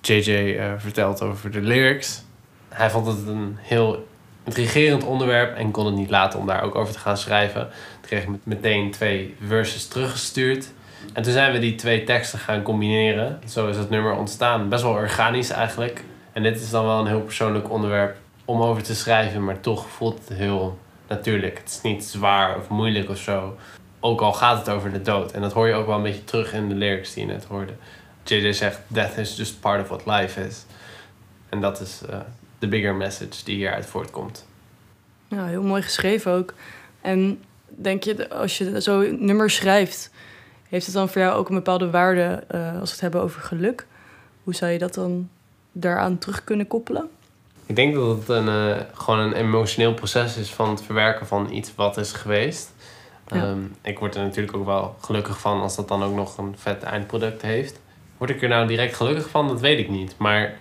JJ 0.00 0.56
eh, 0.56 0.72
vertelt 0.76 1.22
over 1.22 1.50
de 1.50 1.60
lyrics. 1.60 2.22
Hij 2.68 2.90
vond 2.90 3.06
het 3.06 3.26
een 3.26 3.56
heel 3.60 4.06
intrigerend 4.44 5.04
onderwerp 5.04 5.56
en 5.56 5.70
kon 5.70 5.86
het 5.86 5.94
niet 5.94 6.10
laten 6.10 6.38
om 6.38 6.46
daar 6.46 6.62
ook 6.62 6.74
over 6.74 6.92
te 6.92 6.98
gaan 6.98 7.16
schrijven. 7.16 7.60
Toen 7.60 8.00
kreeg 8.00 8.22
ik 8.22 8.28
meteen 8.42 8.90
twee 8.90 9.34
verses 9.46 9.88
teruggestuurd. 9.88 10.72
En 11.12 11.22
toen 11.22 11.32
zijn 11.32 11.52
we 11.52 11.58
die 11.58 11.74
twee 11.74 12.04
teksten 12.04 12.38
gaan 12.38 12.62
combineren. 12.62 13.40
Zo 13.48 13.68
is 13.68 13.76
het 13.76 13.90
nummer 13.90 14.12
ontstaan. 14.16 14.68
Best 14.68 14.82
wel 14.82 14.92
organisch 14.92 15.50
eigenlijk. 15.50 16.04
En 16.32 16.42
dit 16.42 16.60
is 16.60 16.70
dan 16.70 16.84
wel 16.84 17.00
een 17.00 17.06
heel 17.06 17.20
persoonlijk 17.20 17.70
onderwerp 17.70 18.16
om 18.44 18.62
over 18.62 18.82
te 18.82 18.94
schrijven, 18.94 19.44
maar 19.44 19.60
toch 19.60 19.88
voelt 19.88 20.28
het 20.28 20.38
heel 20.38 20.78
natuurlijk. 21.08 21.58
Het 21.58 21.68
is 21.68 21.80
niet 21.80 22.04
zwaar 22.04 22.56
of 22.56 22.68
moeilijk 22.68 23.08
of 23.08 23.18
zo. 23.18 23.56
Ook 24.00 24.20
al 24.20 24.32
gaat 24.32 24.58
het 24.58 24.68
over 24.68 24.92
de 24.92 25.02
dood. 25.02 25.32
En 25.32 25.40
dat 25.40 25.52
hoor 25.52 25.68
je 25.68 25.74
ook 25.74 25.86
wel 25.86 25.96
een 25.96 26.02
beetje 26.02 26.24
terug 26.24 26.52
in 26.52 26.68
de 26.68 26.74
lyrics 26.74 27.14
die 27.14 27.26
je 27.26 27.32
net 27.32 27.44
hoorde. 27.44 27.72
JJ 28.24 28.52
zegt, 28.52 28.80
death 28.86 29.16
is 29.16 29.36
just 29.36 29.60
part 29.60 29.80
of 29.80 29.88
what 29.88 30.06
life 30.06 30.46
is. 30.46 30.64
En 31.48 31.60
dat 31.60 31.80
is 31.80 32.02
eh, 32.10 32.18
de 32.58 32.68
bigger 32.68 32.94
message 32.94 33.44
die 33.44 33.56
hieruit 33.56 33.86
voortkomt. 33.86 34.46
Ja, 35.28 35.46
heel 35.46 35.62
mooi 35.62 35.82
geschreven 35.82 36.32
ook. 36.32 36.54
En 37.00 37.42
denk 37.68 38.02
je, 38.02 38.30
als 38.30 38.58
je 38.58 38.82
zo 38.82 39.00
nummers 39.18 39.54
schrijft, 39.54 40.10
heeft 40.72 40.86
het 40.86 40.94
dan 40.94 41.08
voor 41.08 41.20
jou 41.20 41.34
ook 41.34 41.48
een 41.48 41.54
bepaalde 41.54 41.90
waarde 41.90 42.44
uh, 42.54 42.80
als 42.80 42.88
we 42.88 42.90
het 42.90 43.00
hebben 43.00 43.22
over 43.22 43.40
geluk? 43.40 43.86
Hoe 44.44 44.54
zou 44.54 44.72
je 44.72 44.78
dat 44.78 44.94
dan 44.94 45.28
daaraan 45.72 46.18
terug 46.18 46.44
kunnen 46.44 46.66
koppelen? 46.66 47.08
Ik 47.66 47.76
denk 47.76 47.94
dat 47.94 48.18
het 48.18 48.28
een, 48.28 48.46
uh, 48.46 48.76
gewoon 48.92 49.18
een 49.18 49.32
emotioneel 49.32 49.94
proces 49.94 50.36
is 50.36 50.50
van 50.50 50.70
het 50.70 50.82
verwerken 50.82 51.26
van 51.26 51.52
iets 51.52 51.74
wat 51.74 51.96
is 51.96 52.12
geweest. 52.12 52.72
Ja. 53.26 53.48
Um, 53.48 53.74
ik 53.82 53.98
word 53.98 54.14
er 54.14 54.22
natuurlijk 54.22 54.56
ook 54.56 54.64
wel 54.66 54.96
gelukkig 55.00 55.40
van 55.40 55.60
als 55.60 55.76
dat 55.76 55.88
dan 55.88 56.02
ook 56.02 56.14
nog 56.14 56.38
een 56.38 56.54
vet 56.58 56.82
eindproduct 56.82 57.42
heeft. 57.42 57.80
Word 58.18 58.30
ik 58.30 58.42
er 58.42 58.48
nou 58.48 58.66
direct 58.66 58.96
gelukkig 58.96 59.28
van? 59.28 59.48
Dat 59.48 59.60
weet 59.60 59.78
ik 59.78 59.88
niet. 59.88 60.14
Maar 60.18 60.58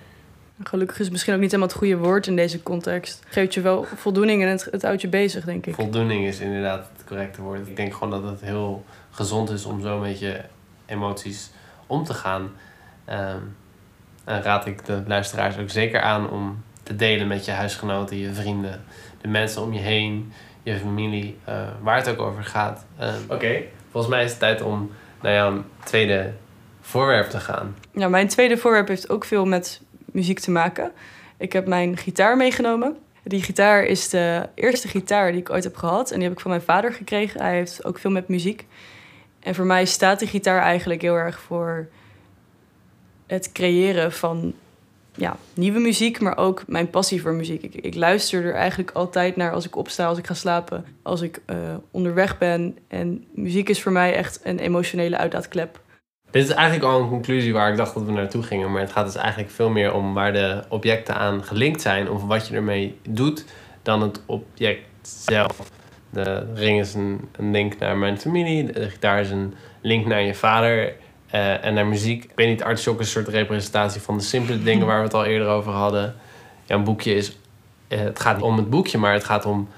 Gelukkig 0.63 1.00
is 1.00 1.10
misschien 1.10 1.34
ook 1.34 1.39
niet 1.39 1.51
helemaal 1.51 1.74
het 1.74 1.84
goede 1.84 1.98
woord 1.98 2.27
in 2.27 2.36
deze 2.36 2.63
context. 2.63 3.24
Geeft 3.27 3.53
je 3.53 3.62
wel 3.62 3.86
voldoening 3.96 4.41
en 4.41 4.48
het, 4.48 4.68
het 4.72 4.82
houdt 4.82 5.01
je 5.01 5.08
bezig, 5.08 5.46
denk 5.46 5.65
ik. 5.65 5.75
voldoening 5.75 6.25
is 6.25 6.39
inderdaad 6.39 6.89
het 6.94 7.06
correcte 7.08 7.41
woord. 7.41 7.68
Ik 7.68 7.75
denk 7.75 7.94
gewoon 7.94 8.10
dat 8.10 8.24
het 8.24 8.41
heel 8.41 8.86
gezond 9.12 9.50
is 9.50 9.65
om 9.65 9.82
zo 9.82 10.00
met 10.00 10.20
je 10.20 10.41
emoties 10.86 11.51
om 11.88 12.03
te 12.03 12.13
gaan. 12.13 12.51
Ehm, 13.06 13.39
en 14.24 14.41
raad 14.41 14.65
ik 14.65 14.86
de 14.86 15.03
luisteraars 15.08 15.58
ook 15.58 15.70
zeker 15.70 16.01
aan 16.01 16.30
om 16.30 16.63
te 16.84 16.96
delen 16.96 17.27
met 17.27 17.46
je 17.46 17.51
huisgenoten, 17.51 18.18
je 18.18 18.34
vrienden, 18.34 18.84
de 19.22 19.27
mensen 19.27 19.62
om 19.62 19.74
je 19.74 19.80
heen, 19.80 20.34
je 20.63 20.77
familie, 20.77 21.38
eh, 21.44 21.68
waar 21.82 21.96
het 21.96 22.10
ook 22.10 22.20
over 22.20 22.44
gaat. 22.44 22.86
Ehm, 22.98 23.20
Oké, 23.27 23.62
volgens 23.91 24.13
mij 24.13 24.24
is 24.24 24.30
het 24.30 24.39
tijd 24.39 24.62
om 24.62 24.91
naar 25.22 25.34
jouw 25.34 25.63
tweede 25.84 26.34
voorwerp 26.82 27.30
te 27.30 27.39
gaan. 27.39 27.75
Ja, 27.94 28.08
mijn 28.08 28.27
tweede 28.27 28.58
voorwerp 28.58 28.88
heeft 28.88 29.10
ook 29.10 29.25
veel 29.25 29.46
met 29.46 29.82
muziek 30.13 30.39
te 30.39 30.51
maken. 30.51 30.91
Ik 31.38 31.53
heb 31.53 31.68
mijn 31.68 31.98
gitaar 31.98 32.38
meegenomen. 32.38 32.98
Die 33.24 33.44
gitaar 33.44 33.84
is 33.84 34.10
de 34.10 34.50
eerste 34.56 34.88
gitaar 34.88 35.32
die 35.32 35.41
ik 35.41 35.50
ooit 35.50 35.63
heb 35.63 35.75
gehad. 35.75 36.12
En 36.12 36.15
die 36.15 36.24
heb 36.24 36.34
ik 36.34 36.41
van 36.41 36.51
mijn 36.51 36.63
vader 36.63 36.94
gekregen. 36.94 37.41
Hij 37.41 37.56
heeft 37.56 37.86
ook 37.86 38.00
veel 38.00 38.12
met 38.12 38.27
muziek. 38.27 38.65
En 39.39 39.56
voor 39.56 39.65
mij 39.65 39.86
staat 39.86 40.20
die 40.20 40.27
gitaar 40.27 40.62
eigenlijk 40.62 41.01
heel 41.01 41.15
erg 41.15 41.39
voor 41.39 41.88
het 43.27 43.51
creëren 43.51 44.12
van 44.12 44.53
ja, 45.15 45.38
nieuwe 45.53 45.80
muziek, 45.80 46.20
maar 46.20 46.38
ook 46.38 46.63
mijn 46.68 46.89
passie 46.89 47.22
voor 47.22 47.34
muziek. 47.34 47.63
Ik, 47.63 47.96
luister 47.96 48.46
er 48.46 48.53
eigenlijk 48.53 48.91
altijd 48.91 49.36
naar 49.36 49.51
als 49.51 49.65
ik 49.65 49.75
opsta, 49.75 50.06
als 50.06 50.18
ik 50.18 50.27
ga 50.27 50.34
slapen, 50.34 50.86
als 51.01 51.22
ik 51.22 51.41
eh, 51.46 51.58
onderweg 51.91 52.38
ben. 52.38 52.77
En 52.88 53.25
muziek 53.32 53.70
is 53.70 53.82
voor 53.82 53.91
mij 53.91 54.15
echt 54.15 54.39
een 54.44 54.60
emotionele 54.60 55.18
uitlaatklep. 55.18 55.82
Dit 56.32 56.44
is 56.44 56.50
eigenlijk 56.50 56.92
al 56.94 57.02
een 57.02 57.10
conclusie 57.10 57.54
waar 57.54 57.72
ik 57.72 57.78
dacht 57.78 57.94
dat 57.94 58.04
we 58.04 58.12
naartoe 58.12 58.44
gingen. 58.44 58.72
Maar 58.72 58.82
het 58.82 58.92
gaat 58.92 59.06
dus 59.06 59.16
eigenlijk 59.16 59.52
veel 59.52 59.70
meer 59.70 59.94
om 59.94 60.14
waar 60.14 60.34
de 60.34 60.64
objecten 60.68 61.16
aan 61.16 61.44
gelinkt 61.44 61.82
zijn. 61.82 62.10
Of 62.10 62.24
wat 62.24 62.48
je 62.48 62.56
ermee 62.56 62.98
doet, 63.10 63.46
dan 63.82 64.02
het 64.02 64.22
object 64.26 64.82
zelf. 65.02 65.58
De 66.10 66.54
ring 66.56 66.80
is 66.80 66.94
een, 66.94 67.30
een 67.38 67.52
link 67.52 67.78
naar 67.80 67.98
mijn 67.98 68.20
familie. 68.20 68.72
De 68.72 68.90
gitaar 68.90 69.20
is 69.22 69.30
een 69.30 69.54
link 69.82 70.06
naar 70.06 70.22
je 70.22 70.36
vader. 70.36 70.94
eh, 71.30 71.66
en 71.66 71.74
naar 71.74 71.86
muziek. 71.88 72.24
Ik 72.24 72.32
weet 72.36 72.48
niet, 72.48 72.64
Artshock 72.64 73.00
is 73.00 73.06
een 73.06 73.12
soort 73.24 73.36
representatie 73.36 74.02
van 74.02 74.18
de 74.18 74.24
simpele 74.24 74.64
dingen 74.70 74.86
waar 74.86 74.98
we 74.98 75.04
het 75.04 75.14
al 75.14 75.26
eerder 75.26 75.48
over 75.48 75.72
hadden. 75.72 76.16
Ja, 76.66 76.76
een 76.76 76.84
boekje 76.84 77.16
is... 77.16 77.38
eh, 77.88 78.00
het 78.00 78.20
gaat 78.20 78.36
niet 78.36 78.46
om 78.46 78.58
het 78.58 78.70
boekje, 78.70 78.98
maar 78.98 79.14
het 79.14 79.24
gaat 79.24 79.46
om 79.46 79.70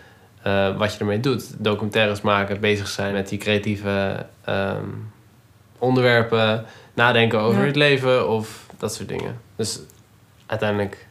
eh, 0.41 0.77
wat 0.77 0.93
je 0.93 0.99
ermee 0.99 1.19
doet. 1.19 1.63
Documentaires 1.63 2.21
maken, 2.21 2.59
bezig 2.59 2.87
zijn 2.87 3.13
met 3.13 3.29
die 3.29 3.39
creatieve... 3.39 4.25
ehm, 4.45 4.85
onderwerpen, 5.83 6.65
nadenken 6.93 7.39
over 7.39 7.59
Ja. 7.59 7.65
het 7.65 7.75
leven 7.75 8.29
of 8.29 8.65
dat 8.77 8.93
soort 8.93 9.09
dingen. 9.09 9.41
Dus 9.55 9.79
uiteindelijk, 10.45 11.07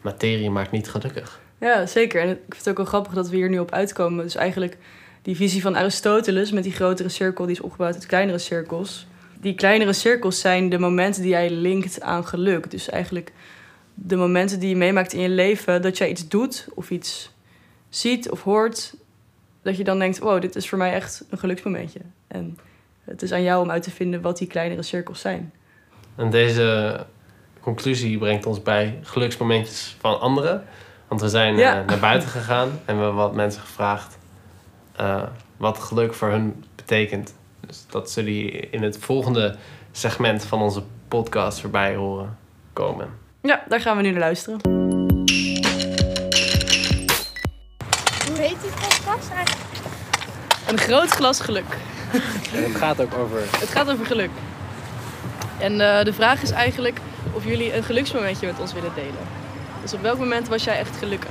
materie 0.00 0.50
maakt 0.50 0.70
niet 0.70 0.88
gelukkig. 0.88 1.40
Ja, 1.60 1.86
zeker. 1.86 2.20
En 2.22 2.30
ik 2.30 2.36
vind 2.38 2.58
het 2.58 2.68
ook 2.68 2.76
wel 2.76 2.86
grappig 2.86 3.12
dat 3.12 3.28
we 3.28 3.36
hier 3.36 3.48
nu 3.48 3.58
op 3.58 3.72
uitkomen. 3.72 4.24
Dus 4.24 4.34
eigenlijk 4.34 4.76
die 5.22 5.36
visie 5.36 5.62
van 5.62 5.76
Aristoteles 5.76 6.52
met 6.52 6.62
die 6.62 6.72
grotere 6.72 7.08
cirkel, 7.08 7.46
die 7.46 7.54
is 7.54 7.60
opgebouwd 7.60 7.94
uit 7.94 8.06
kleinere 8.06 8.38
cirkels. 8.38 9.06
Die 9.40 9.54
kleinere 9.54 9.92
cirkels 9.92 10.40
zijn 10.40 10.68
de 10.68 10.78
momenten 10.78 11.22
die 11.22 11.30
jij 11.30 11.50
linkt 11.50 12.00
aan 12.00 12.26
geluk. 12.26 12.70
Dus 12.70 12.88
eigenlijk 12.88 13.32
de 13.94 14.16
momenten 14.16 14.60
die 14.60 14.68
je 14.68 14.76
meemaakt 14.76 15.12
in 15.12 15.20
je 15.20 15.28
leven, 15.28 15.82
dat 15.82 15.98
jij 15.98 16.08
iets 16.10 16.28
doet 16.28 16.66
of 16.74 16.90
iets 16.90 17.30
ziet 17.88 18.30
of 18.30 18.42
hoort, 18.42 18.94
dat 19.62 19.76
je 19.76 19.84
dan 19.84 19.98
denkt, 19.98 20.18
wow, 20.18 20.40
dit 20.40 20.56
is 20.56 20.68
voor 20.68 20.78
mij 20.78 20.92
echt 20.92 21.24
een 21.30 21.38
geluksmomentje. 21.38 22.00
En 22.26 22.58
het 23.06 23.22
is 23.22 23.32
aan 23.32 23.42
jou 23.42 23.62
om 23.62 23.70
uit 23.70 23.82
te 23.82 23.90
vinden 23.90 24.20
wat 24.20 24.38
die 24.38 24.46
kleinere 24.46 24.82
cirkels 24.82 25.20
zijn. 25.20 25.52
En 26.16 26.30
deze 26.30 27.06
conclusie 27.60 28.18
brengt 28.18 28.46
ons 28.46 28.62
bij 28.62 28.98
geluksmomentjes 29.02 29.96
van 30.00 30.20
anderen. 30.20 30.64
Want 31.08 31.20
we 31.20 31.28
zijn 31.28 31.56
Ja. 31.56 31.80
eh, 31.80 31.86
naar 31.86 31.98
buiten 31.98 32.28
gegaan 32.28 32.68
en 32.84 32.96
we 32.96 33.02
hebben 33.02 33.14
wat 33.14 33.34
mensen 33.34 33.60
gevraagd 33.60 34.18
eh, 34.96 35.22
wat 35.56 35.78
geluk 35.78 36.14
voor 36.14 36.28
hun 36.30 36.64
betekent. 36.76 37.34
Dus 37.66 37.84
dat 37.90 38.10
zullen 38.10 38.32
jullie 38.34 38.70
in 38.70 38.82
het 38.82 38.98
volgende 38.98 39.56
segment 39.92 40.44
van 40.44 40.62
onze 40.62 40.82
podcast 41.08 41.60
voorbij 41.60 41.94
horen 41.94 42.36
komen. 42.72 43.08
Ja, 43.42 43.62
daar 43.68 43.80
gaan 43.80 43.96
we 43.96 44.02
nu 44.02 44.10
naar 44.10 44.20
luisteren. 44.20 44.58
Hoe 48.26 48.38
heet 48.38 48.60
die 48.60 48.70
podcast 48.70 49.30
eigenlijk? 49.30 49.75
Een 50.66 50.78
groot 50.78 51.08
glas 51.08 51.40
geluk. 51.40 51.76
En 52.54 52.62
het 52.62 52.76
gaat 52.76 53.00
ook 53.00 53.14
over 53.14 53.38
Het 53.58 53.68
gaat 53.68 53.90
over 53.90 54.06
geluk. 54.06 54.30
En 55.58 55.80
eh, 55.80 56.04
de 56.04 56.12
vraag 56.12 56.42
is 56.42 56.50
eigenlijk 56.50 56.98
of 57.32 57.44
jullie 57.44 57.76
een 57.76 57.82
geluksmomentje 57.82 58.46
met 58.46 58.60
ons 58.60 58.72
willen 58.72 58.92
delen. 58.94 59.26
Dus 59.82 59.92
op 59.94 60.02
welk 60.02 60.18
moment 60.18 60.48
was 60.48 60.64
jij 60.64 60.78
echt 60.78 60.96
gelukkig? 60.96 61.30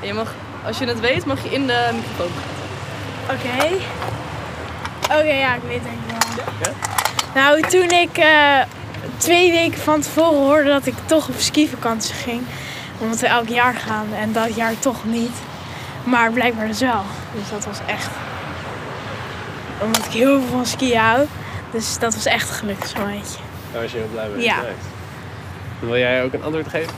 En 0.00 0.06
je 0.06 0.12
mag, 0.12 0.34
als 0.66 0.78
je 0.78 0.86
het 0.86 1.00
weet, 1.00 1.24
mag 1.24 1.42
je 1.42 1.50
in 1.50 1.66
de 1.66 1.88
microfoon 1.92 2.30
praten. 2.32 2.60
Oké. 3.34 3.74
Oké, 5.04 5.34
ja, 5.34 5.54
ik 5.54 5.62
weet 5.66 5.80
het 5.82 5.86
eigenlijk 5.86 6.58
wel. 6.62 6.74
Nou, 7.34 7.62
toen 7.62 7.90
ik 7.90 8.18
eh, 8.18 8.60
twee 9.16 9.50
weken 9.50 9.78
van 9.80 10.00
tevoren 10.00 10.38
hoorde 10.38 10.68
dat 10.68 10.86
ik 10.86 10.94
toch 11.06 11.28
op 11.28 11.34
skivakantie 11.38 12.14
ging. 12.14 12.42
Omdat 12.98 13.20
we 13.20 13.26
elk 13.26 13.48
jaar 13.48 13.74
gaan 13.74 14.06
en 14.14 14.32
dat 14.32 14.54
jaar 14.54 14.78
toch 14.78 15.04
niet. 15.04 15.36
Maar 16.04 16.32
blijkbaar 16.32 16.66
dus 16.66 16.80
wel. 16.80 17.02
Dus 17.34 17.50
dat 17.50 17.64
was 17.64 17.78
echt... 17.86 18.10
Omdat 19.82 20.04
ik 20.04 20.12
heel 20.12 20.40
veel 20.40 20.50
van 20.50 20.66
skiën 20.66 20.98
hou. 20.98 21.26
Dus 21.70 21.98
dat 21.98 22.14
was 22.14 22.26
echt 22.26 22.50
gelukkig 22.50 22.88
zo'n 22.88 23.06
beetje. 23.06 23.38
Daar 23.72 23.82
was 23.82 23.92
je 23.92 23.98
heel 23.98 24.08
blij 24.12 24.28
mee. 24.28 24.44
Ja. 24.44 24.56
Nice. 24.56 24.72
Wil 25.78 25.96
jij 25.96 26.24
ook 26.24 26.32
een 26.32 26.42
antwoord 26.42 26.68
geven? 26.68 26.92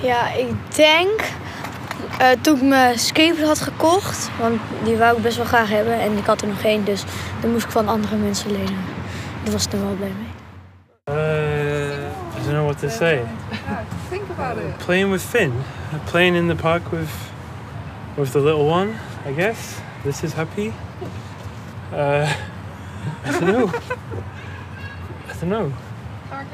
Ja, 0.00 0.32
ik 0.32 0.74
denk 0.74 1.20
eh, 2.18 2.28
toen 2.40 2.56
ik 2.56 2.62
mijn 2.62 2.98
skateboard 2.98 3.46
had 3.46 3.60
gekocht, 3.60 4.30
want 4.40 4.60
die 4.84 4.96
wou 4.96 5.16
ik 5.16 5.22
best 5.22 5.36
wel 5.36 5.46
graag 5.46 5.68
hebben 5.68 6.00
en 6.00 6.16
ik 6.16 6.26
had 6.26 6.40
er 6.40 6.48
nog 6.48 6.62
één, 6.62 6.84
dus 6.84 7.04
dan 7.40 7.50
moest 7.50 7.64
ik 7.64 7.70
van 7.70 7.88
andere 7.88 8.16
mensen 8.16 8.50
lenen. 8.50 8.84
Daar 9.42 9.52
was 9.52 9.66
ik 9.66 9.72
er 9.72 9.80
wel 9.80 9.94
blij 9.94 10.12
mee. 10.18 10.34
Uh, 11.16 11.92
I 11.92 12.42
don't 12.42 12.48
know 12.48 12.64
what 12.64 12.78
to 12.78 12.88
say. 12.88 13.20
Think 14.10 14.22
about 14.38 14.56
it. 14.56 14.84
Playing 14.84 15.10
with 15.10 15.22
Finn, 15.22 15.52
playing 16.04 16.36
in 16.36 16.48
the 16.48 16.54
park 16.54 16.82
with 16.90 17.08
with 18.16 18.32
the 18.32 18.40
little 18.40 18.66
one. 18.66 18.94
I 19.24 19.32
guess 19.32 19.80
this 20.04 20.22
is 20.22 20.32
happy. 20.32 20.72
Uh, 21.92 22.32
I 23.24 23.30
don't 23.30 23.52
know. 23.52 23.70
I 25.28 25.32
don't 25.40 25.50
know. 25.50 25.72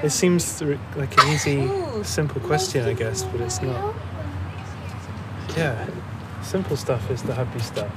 It 0.03 0.13
seems 0.13 0.61
like 0.97 1.23
an 1.23 1.29
easy, 1.29 1.71
simple 2.03 2.41
question, 2.41 2.87
I 2.87 2.95
guess, 2.95 3.23
but 3.23 3.41
it's 3.41 3.61
not. 3.63 3.95
Yeah, 5.57 5.87
simple 6.43 6.77
stuff 6.77 7.11
is 7.11 7.23
the 7.23 7.33
happy 7.33 7.61
stuff. 7.61 7.91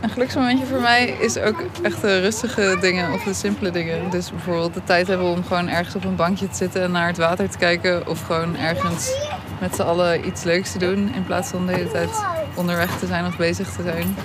Een 0.00 0.10
geluksmomentje 0.10 0.66
voor 0.66 0.80
mij 0.80 1.06
is 1.06 1.38
ook 1.38 1.62
echt 1.82 2.00
de 2.00 2.20
rustige 2.20 2.76
dingen 2.80 3.12
of 3.12 3.22
de 3.22 3.34
simpele 3.34 3.70
dingen. 3.70 4.10
Dus 4.10 4.30
bijvoorbeeld 4.30 4.74
de 4.74 4.84
tijd 4.84 5.06
hebben 5.06 5.26
om 5.26 5.44
gewoon 5.44 5.68
ergens 5.68 5.94
op 5.94 6.04
een 6.04 6.16
bankje 6.16 6.48
te 6.48 6.56
zitten 6.56 6.82
en 6.82 6.90
naar 6.90 7.06
het 7.06 7.16
water 7.16 7.50
te 7.50 7.58
kijken. 7.58 8.06
Of 8.06 8.22
gewoon 8.22 8.56
ergens 8.56 9.12
met 9.60 9.74
z'n 9.74 9.82
allen 9.82 10.26
iets 10.26 10.42
leuks 10.42 10.72
te 10.72 10.78
doen. 10.78 11.14
In 11.14 11.24
plaats 11.24 11.48
van 11.48 11.66
de 11.66 11.72
hele 11.72 11.90
tijd 11.90 12.10
onderweg 12.54 12.98
te 12.98 13.06
zijn 13.06 13.26
of 13.26 13.36
bezig 13.36 13.68
te 13.68 13.82
zijn. 13.82 14.16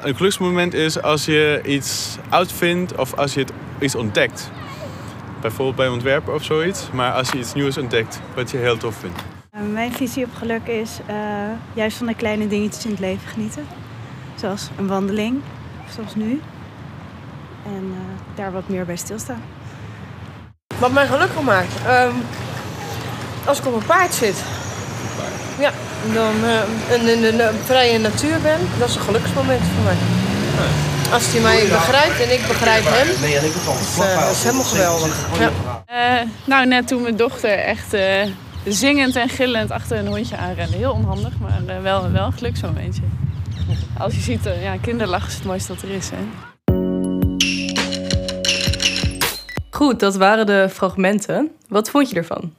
een 0.00 0.16
geluksmoment 0.16 0.74
is 0.74 1.02
als 1.02 1.24
je 1.24 1.60
iets 1.64 2.16
uitvindt 2.28 2.96
of 2.96 3.14
als 3.14 3.34
je 3.34 3.40
het, 3.40 3.52
iets 3.80 3.94
ontdekt. 3.94 4.50
Bijvoorbeeld 5.40 5.76
bij 5.76 5.88
ontwerpen 5.88 6.34
of 6.34 6.44
zoiets. 6.44 6.90
Maar 6.92 7.12
als 7.12 7.30
je 7.30 7.38
iets 7.38 7.54
nieuws 7.54 7.78
ontdekt 7.78 8.20
wat 8.34 8.50
je 8.50 8.56
heel 8.56 8.76
tof 8.76 8.94
vindt. 8.96 9.20
Uh, 9.56 9.72
Mijn 9.72 9.92
visie 9.92 10.24
op 10.24 10.34
geluk 10.34 10.66
is 10.66 10.98
eh, 11.06 11.16
juist 11.74 11.96
van 11.96 12.06
de 12.06 12.14
kleine 12.14 12.48
dingetjes 12.48 12.84
in 12.84 12.90
het 12.90 13.00
leven 13.00 13.28
genieten. 13.28 13.66
Zoals 14.34 14.68
een 14.78 14.86
wandeling, 14.86 15.40
zoals 15.90 16.14
nu. 16.14 16.40
En 17.64 17.94
eh, 17.94 18.36
daar 18.36 18.52
wat 18.52 18.68
meer 18.68 18.84
bij 18.84 18.96
stilstaan. 18.96 19.42
Wat 20.78 20.92
mij 20.92 21.06
gelukkig 21.06 21.42
maakt. 21.42 21.84
Ehm, 21.86 22.14
als 23.44 23.58
ik 23.58 23.66
op 23.66 23.74
een 23.74 23.86
paard 23.86 24.14
zit. 24.14 24.36
Ja, 25.58 25.72
dan 26.12 26.34
eh, 26.44 26.94
en 26.94 27.08
in 27.08 27.36
de 27.36 27.50
vrije 27.64 27.98
natuur 27.98 28.40
ben, 28.42 28.58
dat 28.78 28.88
is 28.88 28.94
een 28.94 29.02
geluksmoment 29.02 29.60
voor 29.74 29.84
mij. 29.84 29.96
Als 31.12 31.32
hij 31.32 31.40
mij 31.40 31.68
begrijpt 31.68 32.20
en 32.20 32.32
ik 32.32 32.46
begrijp 32.48 32.82
hem, 32.86 33.06
dat 33.06 33.80
is, 33.80 33.98
eh, 33.98 34.26
dat 34.26 34.30
is 34.36 34.42
helemaal 34.42 34.64
geweldig. 34.64 35.28
Ja. 35.38 35.50
Eh, 35.86 36.28
nou, 36.44 36.66
net 36.66 36.88
toen 36.88 37.02
mijn 37.02 37.16
dochter 37.16 37.58
echt 37.58 37.92
eh, 37.94 38.26
zingend 38.64 39.16
en 39.16 39.28
gillend 39.28 39.70
achter 39.70 39.98
een 39.98 40.06
hondje 40.06 40.36
aanrende. 40.36 40.76
Heel 40.76 40.92
onhandig, 40.92 41.32
maar 41.38 41.82
wel, 41.82 42.10
wel 42.10 42.26
een 42.26 42.32
geluksmomentje. 42.32 43.02
Als 43.98 44.14
je 44.14 44.20
ziet, 44.20 44.48
ja, 44.62 44.76
kinderlachen 44.80 45.28
is 45.28 45.34
het 45.34 45.44
mooiste 45.44 45.72
dat 45.74 45.82
er 45.82 45.90
is, 45.90 46.10
hè. 46.10 46.22
Goed, 49.70 50.00
dat 50.00 50.16
waren 50.16 50.46
de 50.46 50.68
fragmenten. 50.72 51.50
Wat 51.68 51.90
vond 51.90 52.10
je 52.10 52.16
ervan? 52.16 52.52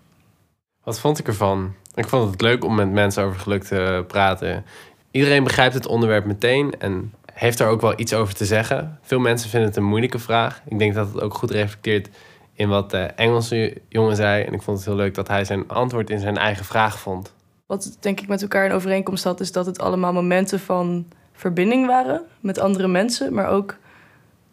Wat 0.84 1.00
vond 1.00 1.20
ik 1.20 1.28
ervan? 1.28 1.74
Ik 1.96 2.08
vond 2.08 2.32
het 2.32 2.42
leuk 2.42 2.64
om 2.64 2.76
met 2.76 2.92
mensen 2.92 3.24
over 3.24 3.40
geluk 3.40 3.64
te 3.64 4.04
praten. 4.08 4.66
Iedereen 5.12 5.44
begrijpt 5.44 5.74
het 5.74 5.86
onderwerp 5.86 6.26
meteen 6.26 6.74
en 6.80 7.14
heeft 7.34 7.58
daar 7.58 7.70
ook 7.70 7.82
wel 7.82 8.00
iets 8.00 8.14
over 8.14 8.34
te 8.34 8.46
zeggen. 8.46 9.00
Veel 9.02 9.20
mensen 9.20 9.50
vinden 9.50 9.70
het 9.70 9.78
een 9.78 9.84
moeilijke 9.84 10.20
vraag. 10.20 10.62
Ik 10.66 10.80
denk 10.80 10.94
dat 10.94 11.14
het 11.14 11.22
ook 11.22 11.34
goed 11.34 11.52
reflecteert 11.52 12.10
in 12.54 12.70
wat 12.70 12.90
de 12.92 12.98
Engelse 12.98 13.78
jongen 13.90 14.16
zei. 14.16 14.44
En 14.44 14.54
ik 14.54 14.62
vond 14.62 14.78
het 14.78 14.86
heel 14.86 14.96
leuk 14.96 15.16
dat 15.16 15.28
hij 15.28 15.46
zijn 15.46 15.68
antwoord 15.68 16.10
in 16.10 16.20
zijn 16.20 16.38
eigen 16.38 16.66
vraag 16.66 17.00
vond. 17.00 17.34
Wat 17.66 17.98
denk 18.00 18.20
ik 18.20 18.28
met 18.28 18.42
elkaar 18.42 18.66
in 18.66 18.72
overeenkomst 18.72 19.24
had, 19.24 19.40
is 19.40 19.52
dat 19.52 19.66
het 19.66 19.80
allemaal 19.80 20.14
momenten 20.14 20.60
van 20.60 21.06
verbinding 21.34 21.88
waren 21.88 22.22
met 22.40 22.60
andere 22.60 22.88
mensen. 22.88 23.34
Maar 23.34 23.48
ook 23.48 23.78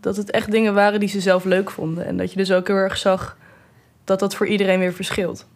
dat 0.00 0.16
het 0.16 0.30
echt 0.30 0.50
dingen 0.50 0.74
waren 0.74 1.00
die 1.00 1.08
ze 1.08 1.20
zelf 1.20 1.44
leuk 1.44 1.70
vonden. 1.70 2.06
En 2.06 2.16
dat 2.16 2.30
je 2.30 2.36
dus 2.36 2.52
ook 2.52 2.66
heel 2.66 2.76
erg 2.76 2.96
zag 2.96 3.36
dat 4.04 4.18
dat 4.18 4.34
voor 4.34 4.46
iedereen 4.46 4.78
weer 4.78 4.92
verschilt. 4.92 5.46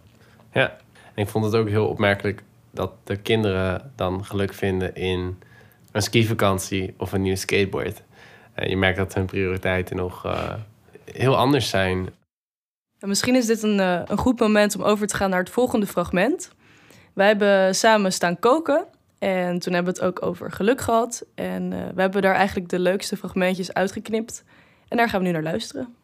Ja, 0.54 0.76
en 1.14 1.22
ik 1.22 1.28
vond 1.28 1.44
het 1.44 1.54
ook 1.54 1.68
heel 1.68 1.86
opmerkelijk 1.86 2.42
dat 2.70 2.92
de 3.04 3.16
kinderen 3.16 3.92
dan 3.96 4.24
geluk 4.24 4.54
vinden 4.54 4.94
in 4.94 5.38
een 5.92 6.02
skivakantie 6.02 6.94
of 6.98 7.12
een 7.12 7.22
nieuw 7.22 7.36
skateboard. 7.36 8.02
En 8.52 8.68
je 8.68 8.76
merkt 8.76 8.98
dat 8.98 9.14
hun 9.14 9.26
prioriteiten 9.26 9.96
nog 9.96 10.24
eh, 10.24 10.54
heel 11.12 11.36
anders 11.36 11.68
zijn. 11.68 12.08
En 12.98 13.08
misschien 13.08 13.34
is 13.34 13.46
dit 13.46 13.62
een, 13.62 13.80
eh, 13.80 14.00
een 14.04 14.18
goed 14.18 14.40
moment 14.40 14.76
om 14.76 14.82
over 14.82 15.06
te 15.06 15.16
gaan 15.16 15.30
naar 15.30 15.38
het 15.38 15.50
volgende 15.50 15.86
fragment. 15.86 16.50
Wij 17.12 17.26
hebben 17.26 17.74
samen 17.74 18.12
staan 18.12 18.38
koken 18.38 18.86
en 19.18 19.58
toen 19.58 19.72
hebben 19.72 19.94
we 19.94 20.00
het 20.00 20.08
ook 20.08 20.26
over 20.26 20.52
geluk 20.52 20.80
gehad. 20.80 21.24
En 21.34 21.72
eh, 21.72 21.78
we 21.94 22.00
hebben 22.00 22.22
daar 22.22 22.34
eigenlijk 22.34 22.68
de 22.68 22.78
leukste 22.78 23.16
fragmentjes 23.16 23.72
uitgeknipt. 23.72 24.44
En 24.88 24.96
daar 24.96 25.08
gaan 25.08 25.20
we 25.20 25.26
nu 25.26 25.32
naar 25.32 25.42
luisteren. 25.42 25.94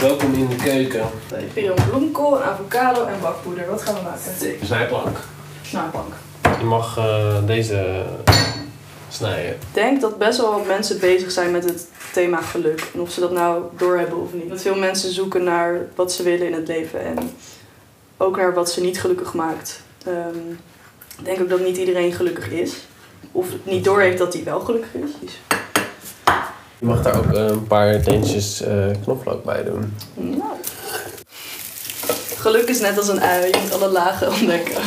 Welkom 0.00 0.34
in 0.34 0.48
de 0.48 0.56
keuken. 0.56 1.00
Hebben 1.28 1.62
hier 1.62 1.70
een 1.70 1.88
bloemkool, 1.90 2.36
een 2.36 2.42
avocado 2.42 3.04
en 3.04 3.20
bakpoeder. 3.20 3.66
Wat 3.66 3.82
gaan 3.82 3.94
we 3.94 4.00
maken? 4.00 4.66
Snijplank. 4.66 5.16
Snijplank. 5.62 6.12
Je 6.58 6.64
mag 6.64 6.98
eh, 6.98 7.46
deze 7.46 8.04
snijden. 9.08 9.50
Ik 9.50 9.58
denk 9.72 10.00
dat 10.00 10.18
best 10.18 10.38
wel 10.38 10.50
wat 10.50 10.66
mensen 10.66 11.00
bezig 11.00 11.30
zijn 11.30 11.50
met 11.50 11.64
het 11.64 11.88
thema 12.12 12.40
geluk. 12.40 12.90
En 12.94 13.00
of 13.00 13.10
ze 13.10 13.20
dat 13.20 13.32
nou 13.32 13.62
doorhebben 13.76 14.22
of 14.22 14.32
niet. 14.32 14.48
Dat 14.48 14.62
veel 14.62 14.76
mensen 14.76 15.12
zoeken 15.12 15.44
naar 15.44 15.80
wat 15.94 16.12
ze 16.12 16.22
willen 16.22 16.46
in 16.46 16.54
het 16.54 16.68
leven. 16.68 17.04
En 17.04 17.16
ook 18.16 18.36
naar 18.36 18.54
wat 18.54 18.70
ze 18.70 18.80
niet 18.80 19.00
gelukkig 19.00 19.34
maakt. 19.34 19.82
Ehm, 20.04 20.50
ik 21.18 21.24
denk 21.24 21.40
ook 21.40 21.48
dat 21.48 21.60
niet 21.60 21.76
iedereen 21.76 22.12
gelukkig 22.12 22.50
is. 22.50 22.74
Of 23.32 23.46
niet 23.62 23.84
doorheeft 23.84 24.18
dat 24.18 24.32
hij 24.32 24.44
wel 24.44 24.60
gelukkig 24.60 24.90
is. 24.94 25.40
Je 26.78 26.86
mag 26.86 27.02
daar 27.02 27.16
ook 27.16 27.32
eh, 27.32 27.44
een 27.46 27.66
paar 27.66 28.02
teentjes 28.02 28.60
eh, 28.62 28.86
knoflook 29.02 29.44
bij 29.44 29.64
doen. 29.64 29.94
nou. 30.14 30.42
Geluk 32.38 32.68
is 32.68 32.80
net 32.80 32.98
als 32.98 33.08
een 33.08 33.20
ui. 33.20 33.46
Je 33.46 33.58
moet 33.62 33.72
alle 33.72 33.88
lagen 33.88 34.32
ontdekken. 34.40 34.82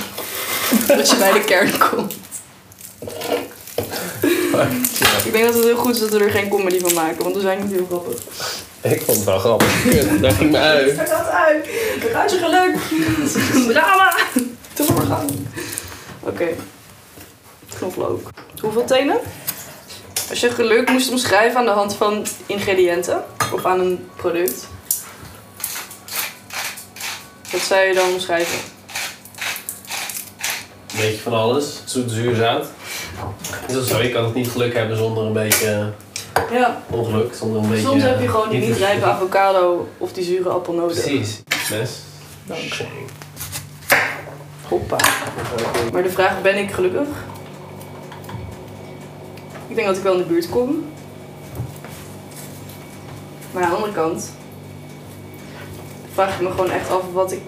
Dat 0.87 1.09
je 1.09 1.15
bij 1.15 1.31
de 1.31 1.43
kern 1.43 1.77
komt. 1.89 2.13
Ik 5.25 5.31
denk 5.31 5.45
dat 5.45 5.53
het 5.53 5.63
heel 5.63 5.75
goed 5.75 5.93
is 5.95 5.99
dat 5.99 6.09
we 6.09 6.19
er 6.23 6.29
geen 6.31 6.49
comedy 6.49 6.79
van 6.79 6.93
maken. 6.93 7.23
Want 7.23 7.35
we 7.35 7.41
zijn 7.41 7.59
niet 7.61 7.71
heel 7.71 7.85
grappig. 7.85 8.17
Ik 8.81 9.01
vond 9.01 9.17
het 9.17 9.25
wel 9.25 9.39
grappig. 9.39 9.81
Kut, 9.89 10.21
daar 10.21 10.31
ging 10.31 10.51
me 10.51 10.57
uit. 10.57 10.95
Daar 10.97 11.07
gaat 11.07 11.29
uit. 11.29 11.69
Daar 12.01 12.11
gaat 12.11 12.31
je 12.31 12.37
geluk. 12.37 12.75
Drama. 13.73 14.15
Doe 14.73 14.87
maar 14.95 15.05
gaan. 15.05 15.27
Oké. 16.19 16.47
Knoflook. 17.77 18.29
Hoeveel 18.61 18.83
tenen? 18.85 19.17
Als 20.31 20.39
je 20.39 20.49
geluk 20.49 20.89
moest 20.89 21.11
omschrijven 21.11 21.59
aan 21.59 21.65
de 21.65 21.71
hand 21.71 21.95
van 21.95 22.25
ingrediënten 22.45 23.23
of 23.53 23.65
aan 23.65 23.79
een 23.79 24.09
product, 24.15 24.67
wat 27.51 27.61
zou 27.61 27.81
je 27.81 27.93
dan 27.93 28.09
omschrijven? 28.09 28.59
Een 30.93 30.99
beetje 30.99 31.21
van 31.21 31.33
alles. 31.33 31.81
Zoet, 31.85 32.11
zuur, 32.11 32.35
zout. 32.35 32.65
Dat 33.73 33.87
zo? 33.87 34.01
Je 34.01 34.11
kan 34.11 34.23
het 34.23 34.33
niet 34.33 34.49
geluk 34.49 34.73
hebben 34.73 34.97
zonder 34.97 35.23
een 35.25 35.33
beetje 35.33 35.91
Ja. 36.51 36.81
ongeluk. 36.89 37.33
Zonder 37.33 37.61
een 37.61 37.69
beetje, 37.69 37.85
Soms 37.87 38.03
heb 38.03 38.21
je 38.21 38.27
gewoon 38.27 38.49
die 38.49 38.59
niet 38.59 38.69
niet 38.69 38.77
rijpe 38.77 39.05
avocado 39.05 39.89
of 39.97 40.13
die 40.13 40.23
zure 40.23 40.49
appel 40.49 40.73
nodig. 40.73 41.01
Precies. 41.01 41.41
Mes. 41.69 41.89
Dank. 42.43 42.73
Hoppa. 44.67 44.97
Maar 45.93 46.03
de 46.03 46.09
vraag, 46.09 46.41
ben 46.41 46.57
ik 46.57 46.71
gelukkig? 46.71 47.07
Ik 49.71 49.77
denk 49.77 49.87
dat 49.87 49.97
ik 49.97 50.03
wel 50.03 50.13
in 50.13 50.19
de 50.19 50.25
buurt 50.25 50.49
kom. 50.49 50.85
Maar 53.51 53.63
aan 53.63 53.69
de 53.69 53.75
andere 53.75 53.93
kant 53.93 54.31
vraag 56.13 56.35
ik 56.35 56.41
me 56.41 56.49
gewoon 56.49 56.71
echt 56.71 56.89
af 56.89 57.01
wat, 57.13 57.31
ik, 57.31 57.39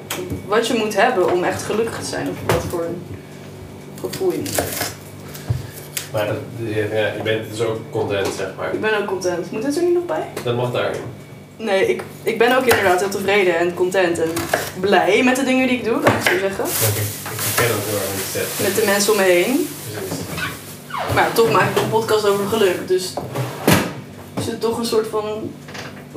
wat 0.48 0.68
je 0.68 0.74
moet 0.74 0.96
hebben 0.96 1.32
om 1.32 1.44
echt 1.44 1.64
gelukkig 1.64 2.00
te 2.00 2.06
zijn. 2.06 2.30
Of 2.30 2.54
wat 2.54 2.64
voor 2.70 2.84
een 2.84 3.02
gevoel 4.00 4.32
je 4.32 4.38
moet 4.38 4.56
hebben. 4.56 4.74
Maar 6.12 6.26
dat, 6.26 6.36
ja, 6.58 7.14
je 7.14 7.22
bent 7.24 7.50
dus 7.50 7.62
ook 7.62 7.80
content, 7.90 8.28
zeg 8.38 8.48
maar. 8.58 8.74
Ik 8.74 8.82
ben 8.82 9.02
ook 9.02 9.08
content. 9.08 9.52
Moet 9.52 9.62
dit 9.62 9.76
er 9.76 9.84
niet 9.84 9.94
nog 9.94 10.06
bij? 10.06 10.28
Dat 10.44 10.56
mag 10.56 10.72
daarin. 10.72 11.02
Nee, 11.58 11.88
ik, 11.88 12.04
ik 12.24 12.38
ben 12.38 12.58
ook 12.58 12.66
inderdaad 12.66 13.00
heel 13.00 13.10
tevreden 13.10 13.58
en 13.58 13.74
content 13.74 14.20
en 14.20 14.32
blij 14.80 15.24
met 15.24 15.36
de 15.36 15.44
dingen 15.44 15.68
die 15.68 15.78
ik 15.78 15.84
doe, 15.84 16.02
laat 16.02 16.26
ik 16.26 16.32
zo 16.32 16.38
zeggen. 16.38 16.66
Ik, 16.66 17.02
ik 17.32 17.56
ken 17.56 17.68
dat 17.68 17.78
heel 17.86 18.42
erg. 18.42 18.62
Met 18.62 18.76
de 18.76 18.84
mensen 18.86 19.12
om 19.12 19.18
me 19.18 19.24
heen. 19.24 19.68
Maar 21.14 21.34
toch 21.34 21.52
maak 21.52 21.70
ik 21.70 21.84
een 21.84 21.90
podcast 21.90 22.28
over 22.28 22.48
geluk. 22.48 22.88
Dus 22.88 23.14
er 24.34 24.44
zit 24.44 24.62
toch 24.62 24.78
een 24.78 24.86
soort 24.86 25.08
van 25.08 25.52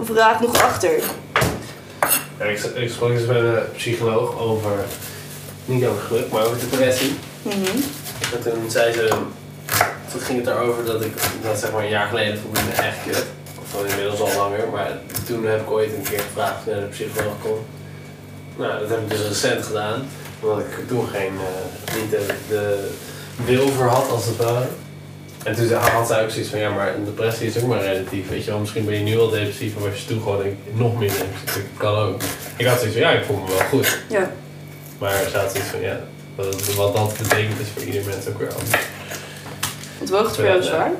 vraag 0.00 0.40
nog 0.40 0.62
achter. 0.62 1.00
Ja, 2.38 2.44
ik, 2.44 2.58
ik 2.58 2.90
sprak 2.90 3.10
eens 3.10 3.26
met 3.26 3.36
een 3.36 3.58
psycholoog 3.76 4.38
over, 4.38 4.84
niet 5.64 5.86
over 5.86 6.02
geluk, 6.02 6.30
maar 6.30 6.44
over 6.44 6.58
depressie. 6.70 7.14
Mhm. 7.42 7.76
En 8.34 8.42
toen 8.42 8.70
zei 8.70 8.92
ze, 8.92 9.08
toen 10.10 10.20
ging 10.20 10.44
het 10.44 10.54
erover 10.54 10.84
dat 10.84 11.02
ik, 11.02 11.12
dat 11.42 11.58
zeg 11.58 11.72
maar 11.72 11.82
een 11.82 11.88
jaar 11.88 12.08
geleden 12.08 12.38
voelde 12.38 12.60
ik 12.60 12.66
me 12.66 12.72
echt 12.72 12.96
kut. 13.06 13.24
Of 13.60 13.90
inmiddels 13.90 14.20
al 14.20 14.36
langer, 14.36 14.68
maar 14.72 14.98
toen 15.26 15.44
heb 15.44 15.60
ik 15.60 15.70
ooit 15.70 15.92
een 15.92 16.02
keer 16.02 16.20
gevraagd 16.20 16.66
naar 16.66 16.80
de 16.80 16.86
psycholoog 16.86 17.34
kon. 17.42 17.58
Nou, 18.56 18.80
dat 18.80 18.88
heb 18.88 19.00
ik 19.00 19.10
dus 19.10 19.28
recent 19.28 19.64
gedaan, 19.64 20.08
omdat 20.40 20.58
ik 20.58 20.88
toen 20.88 21.08
geen, 21.08 21.32
eh, 21.38 21.94
niet 22.00 22.10
de, 22.10 22.26
de 22.48 22.90
wil 23.44 23.68
voor 23.68 23.86
had 23.86 24.10
als 24.10 24.26
het 24.26 24.36
ware. 24.36 24.66
En 25.46 25.54
toen 25.54 25.66
zei- 25.66 25.80
had 25.80 26.06
zij 26.06 26.22
ook 26.22 26.30
zoiets 26.30 26.50
van, 26.50 26.58
ja, 26.58 26.70
maar 26.70 26.94
een 26.94 27.04
depressie 27.04 27.46
is 27.46 27.62
ook 27.62 27.68
maar 27.68 27.82
relatief, 27.82 28.28
weet 28.28 28.44
je 28.44 28.50
wel. 28.50 28.60
Misschien 28.60 28.84
ben 28.84 28.94
je 28.94 29.00
nu 29.04 29.18
al 29.18 29.30
depressief, 29.30 29.74
maar 29.74 29.90
was 29.90 30.00
je 30.00 30.06
toen 30.06 30.22
gewoon 30.22 30.44
nog 30.72 30.98
minder 30.98 31.16
depressief. 31.18 31.54
Dat 31.54 31.62
kan 31.76 31.94
ook. 31.94 32.20
Ik 32.56 32.66
had 32.66 32.78
zoiets 32.78 32.96
van, 32.96 33.06
ja, 33.06 33.10
ik 33.10 33.24
voel 33.24 33.36
me 33.36 33.46
wel 33.48 33.66
goed. 33.68 33.98
Ja. 34.08 34.30
Maar 34.98 35.12
ze 35.30 35.36
had 35.38 35.50
zoiets 35.50 35.70
van, 35.70 35.80
ja, 35.80 36.00
wat, 36.34 36.74
wat 36.74 36.94
dat 36.94 37.14
betekent 37.18 37.60
is 37.60 37.66
voor 37.74 37.82
ieder 37.82 38.02
mens 38.04 38.28
ook 38.28 38.38
weer 38.38 38.52
anders. 38.52 38.80
Want 39.98 40.10
woog 40.10 40.26
het 40.26 40.36
voor 40.36 40.44
jou 40.44 40.62
zwaar? 40.62 40.90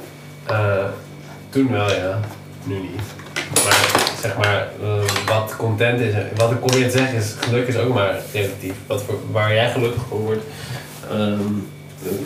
Eh, 0.47 0.85
toen 1.51 1.73
wel, 1.73 1.91
ja. 1.93 2.21
Nu 2.65 2.75
niet. 2.79 3.01
Maar 3.65 3.91
zeg 4.21 4.37
maar, 4.37 4.69
eh, 4.83 5.27
wat 5.27 5.57
content 5.57 6.01
is, 6.01 6.15
wat 6.37 6.51
ik 6.51 6.59
probeer 6.59 6.91
te 6.91 6.99
zeggen 6.99 7.19
is, 7.19 7.35
geluk 7.41 7.67
is 7.69 7.77
ook 7.77 7.95
maar 7.95 8.21
relatief. 8.33 8.75
Wat 8.87 9.03
voor, 9.03 9.19
waar 9.31 9.55
jij 9.55 9.71
gelukkig 9.71 10.03
van 10.09 10.19
wordt, 10.19 10.43
ehm, 11.11 11.41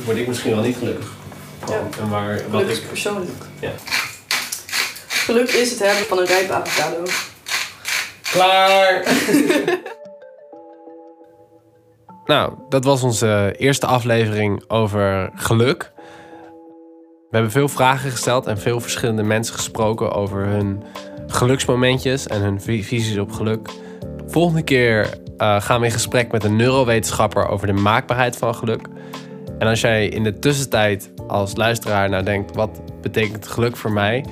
word 0.05 0.17
ik 0.17 0.27
misschien 0.27 0.55
wel 0.55 0.63
niet 0.63 0.77
gelukkig. 0.77 1.19
Van. 1.61 1.75
Ja. 1.75 1.83
En 2.01 2.09
waar, 2.09 2.35
wat 2.35 2.61
Geluk 2.61 2.69
is 2.69 2.79
ik, 2.81 2.89
persoonlijk. 2.89 3.31
ja. 3.61 3.71
Geluk 5.09 5.49
is 5.51 5.71
het 5.71 5.79
hebben 5.79 6.05
van 6.07 6.19
een 6.19 6.27
rijpe 6.27 6.53
avocado. 6.53 7.03
Klaar! 8.33 9.03
Nou, 12.25 12.53
dat 12.69 12.85
was 12.85 13.03
onze 13.03 13.55
eerste 13.59 13.87
aflevering 13.87 14.65
over 14.69 15.31
geluk. 15.35 15.93
We 17.31 17.37
hebben 17.37 17.51
veel 17.51 17.69
vragen 17.69 18.11
gesteld 18.11 18.47
en 18.47 18.59
veel 18.59 18.81
verschillende 18.81 19.23
mensen 19.23 19.55
gesproken 19.55 20.13
over 20.13 20.47
hun 20.47 20.83
geluksmomentjes 21.27 22.27
en 22.27 22.41
hun 22.41 22.61
vi- 22.61 22.85
visies 22.85 23.19
op 23.19 23.33
geluk. 23.33 23.69
Volgende 24.27 24.63
keer 24.63 25.19
eh, 25.37 25.61
gaan 25.61 25.81
we 25.81 25.87
in 25.87 25.93
gesprek 25.93 26.33
met 26.33 26.45
een 26.45 26.57
neurowetenschapper 26.57 27.49
over 27.49 27.67
de 27.67 27.73
maakbaarheid 27.73 28.37
van 28.37 28.55
geluk. 28.55 28.87
En 29.61 29.67
als 29.67 29.81
jij 29.81 30.09
in 30.09 30.23
de 30.23 30.39
tussentijd 30.39 31.13
als 31.27 31.57
luisteraar 31.57 32.09
nou 32.09 32.25
denkt, 32.25 32.55
wat 32.55 32.81
betekent 33.01 33.47
geluk 33.47 33.77
voor 33.77 33.93
mij? 33.93 34.25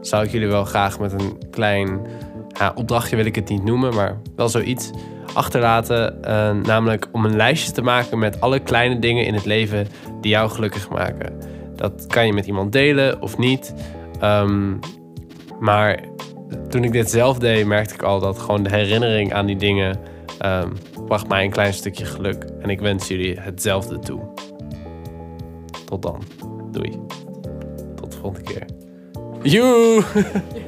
Zou 0.00 0.24
ik 0.24 0.30
jullie 0.30 0.48
wel 0.48 0.64
graag 0.64 0.98
met 0.98 1.12
een 1.12 1.38
klein 1.50 2.00
ja, 2.58 2.72
opdrachtje 2.74 3.16
wil 3.16 3.24
ik 3.24 3.34
het 3.34 3.48
niet 3.48 3.64
noemen, 3.64 3.94
maar 3.94 4.20
wel 4.36 4.48
zoiets 4.48 4.90
achterlaten. 5.32 6.22
eh, 6.22 6.50
namelijk 6.50 7.08
om 7.12 7.24
een 7.24 7.36
lijstje 7.36 7.72
te 7.72 7.82
maken 7.82 8.18
met 8.18 8.40
alle 8.40 8.58
kleine 8.58 8.98
dingen 8.98 9.24
in 9.26 9.34
het 9.34 9.44
leven 9.44 9.86
die 10.20 10.30
jou 10.30 10.50
gelukkig 10.50 10.88
maken. 10.88 11.38
Dat 11.76 12.06
kan 12.06 12.26
je 12.26 12.32
met 12.32 12.46
iemand 12.46 12.72
delen 12.72 13.22
of 13.22 13.38
niet. 13.38 13.74
Ehm, 14.20 14.72
maar 15.60 16.00
toen 16.68 16.84
ik 16.84 16.92
dit 16.92 17.10
zelf 17.10 17.38
deed, 17.38 17.66
merkte 17.66 17.94
ik 17.94 18.02
al 18.02 18.20
dat 18.20 18.38
gewoon 18.38 18.62
de 18.62 18.70
herinnering 18.70 19.32
aan 19.32 19.46
die 19.46 19.56
dingen 19.56 19.98
ehm, 20.38 20.68
bracht 21.06 21.28
mij 21.28 21.44
een 21.44 21.50
klein 21.50 21.72
stukje 21.72 22.04
geluk. 22.04 22.44
En 22.60 22.70
ik 22.70 22.80
wens 22.80 23.08
jullie 23.08 23.40
hetzelfde 23.40 23.98
toe. 23.98 24.43
Tot 25.84 26.02
dan. 26.02 26.22
Doei. 26.70 27.00
Tot 27.94 28.12
de 28.12 28.18
volgende 28.18 28.44
keer. 28.50 28.66
Joe! 29.42 30.02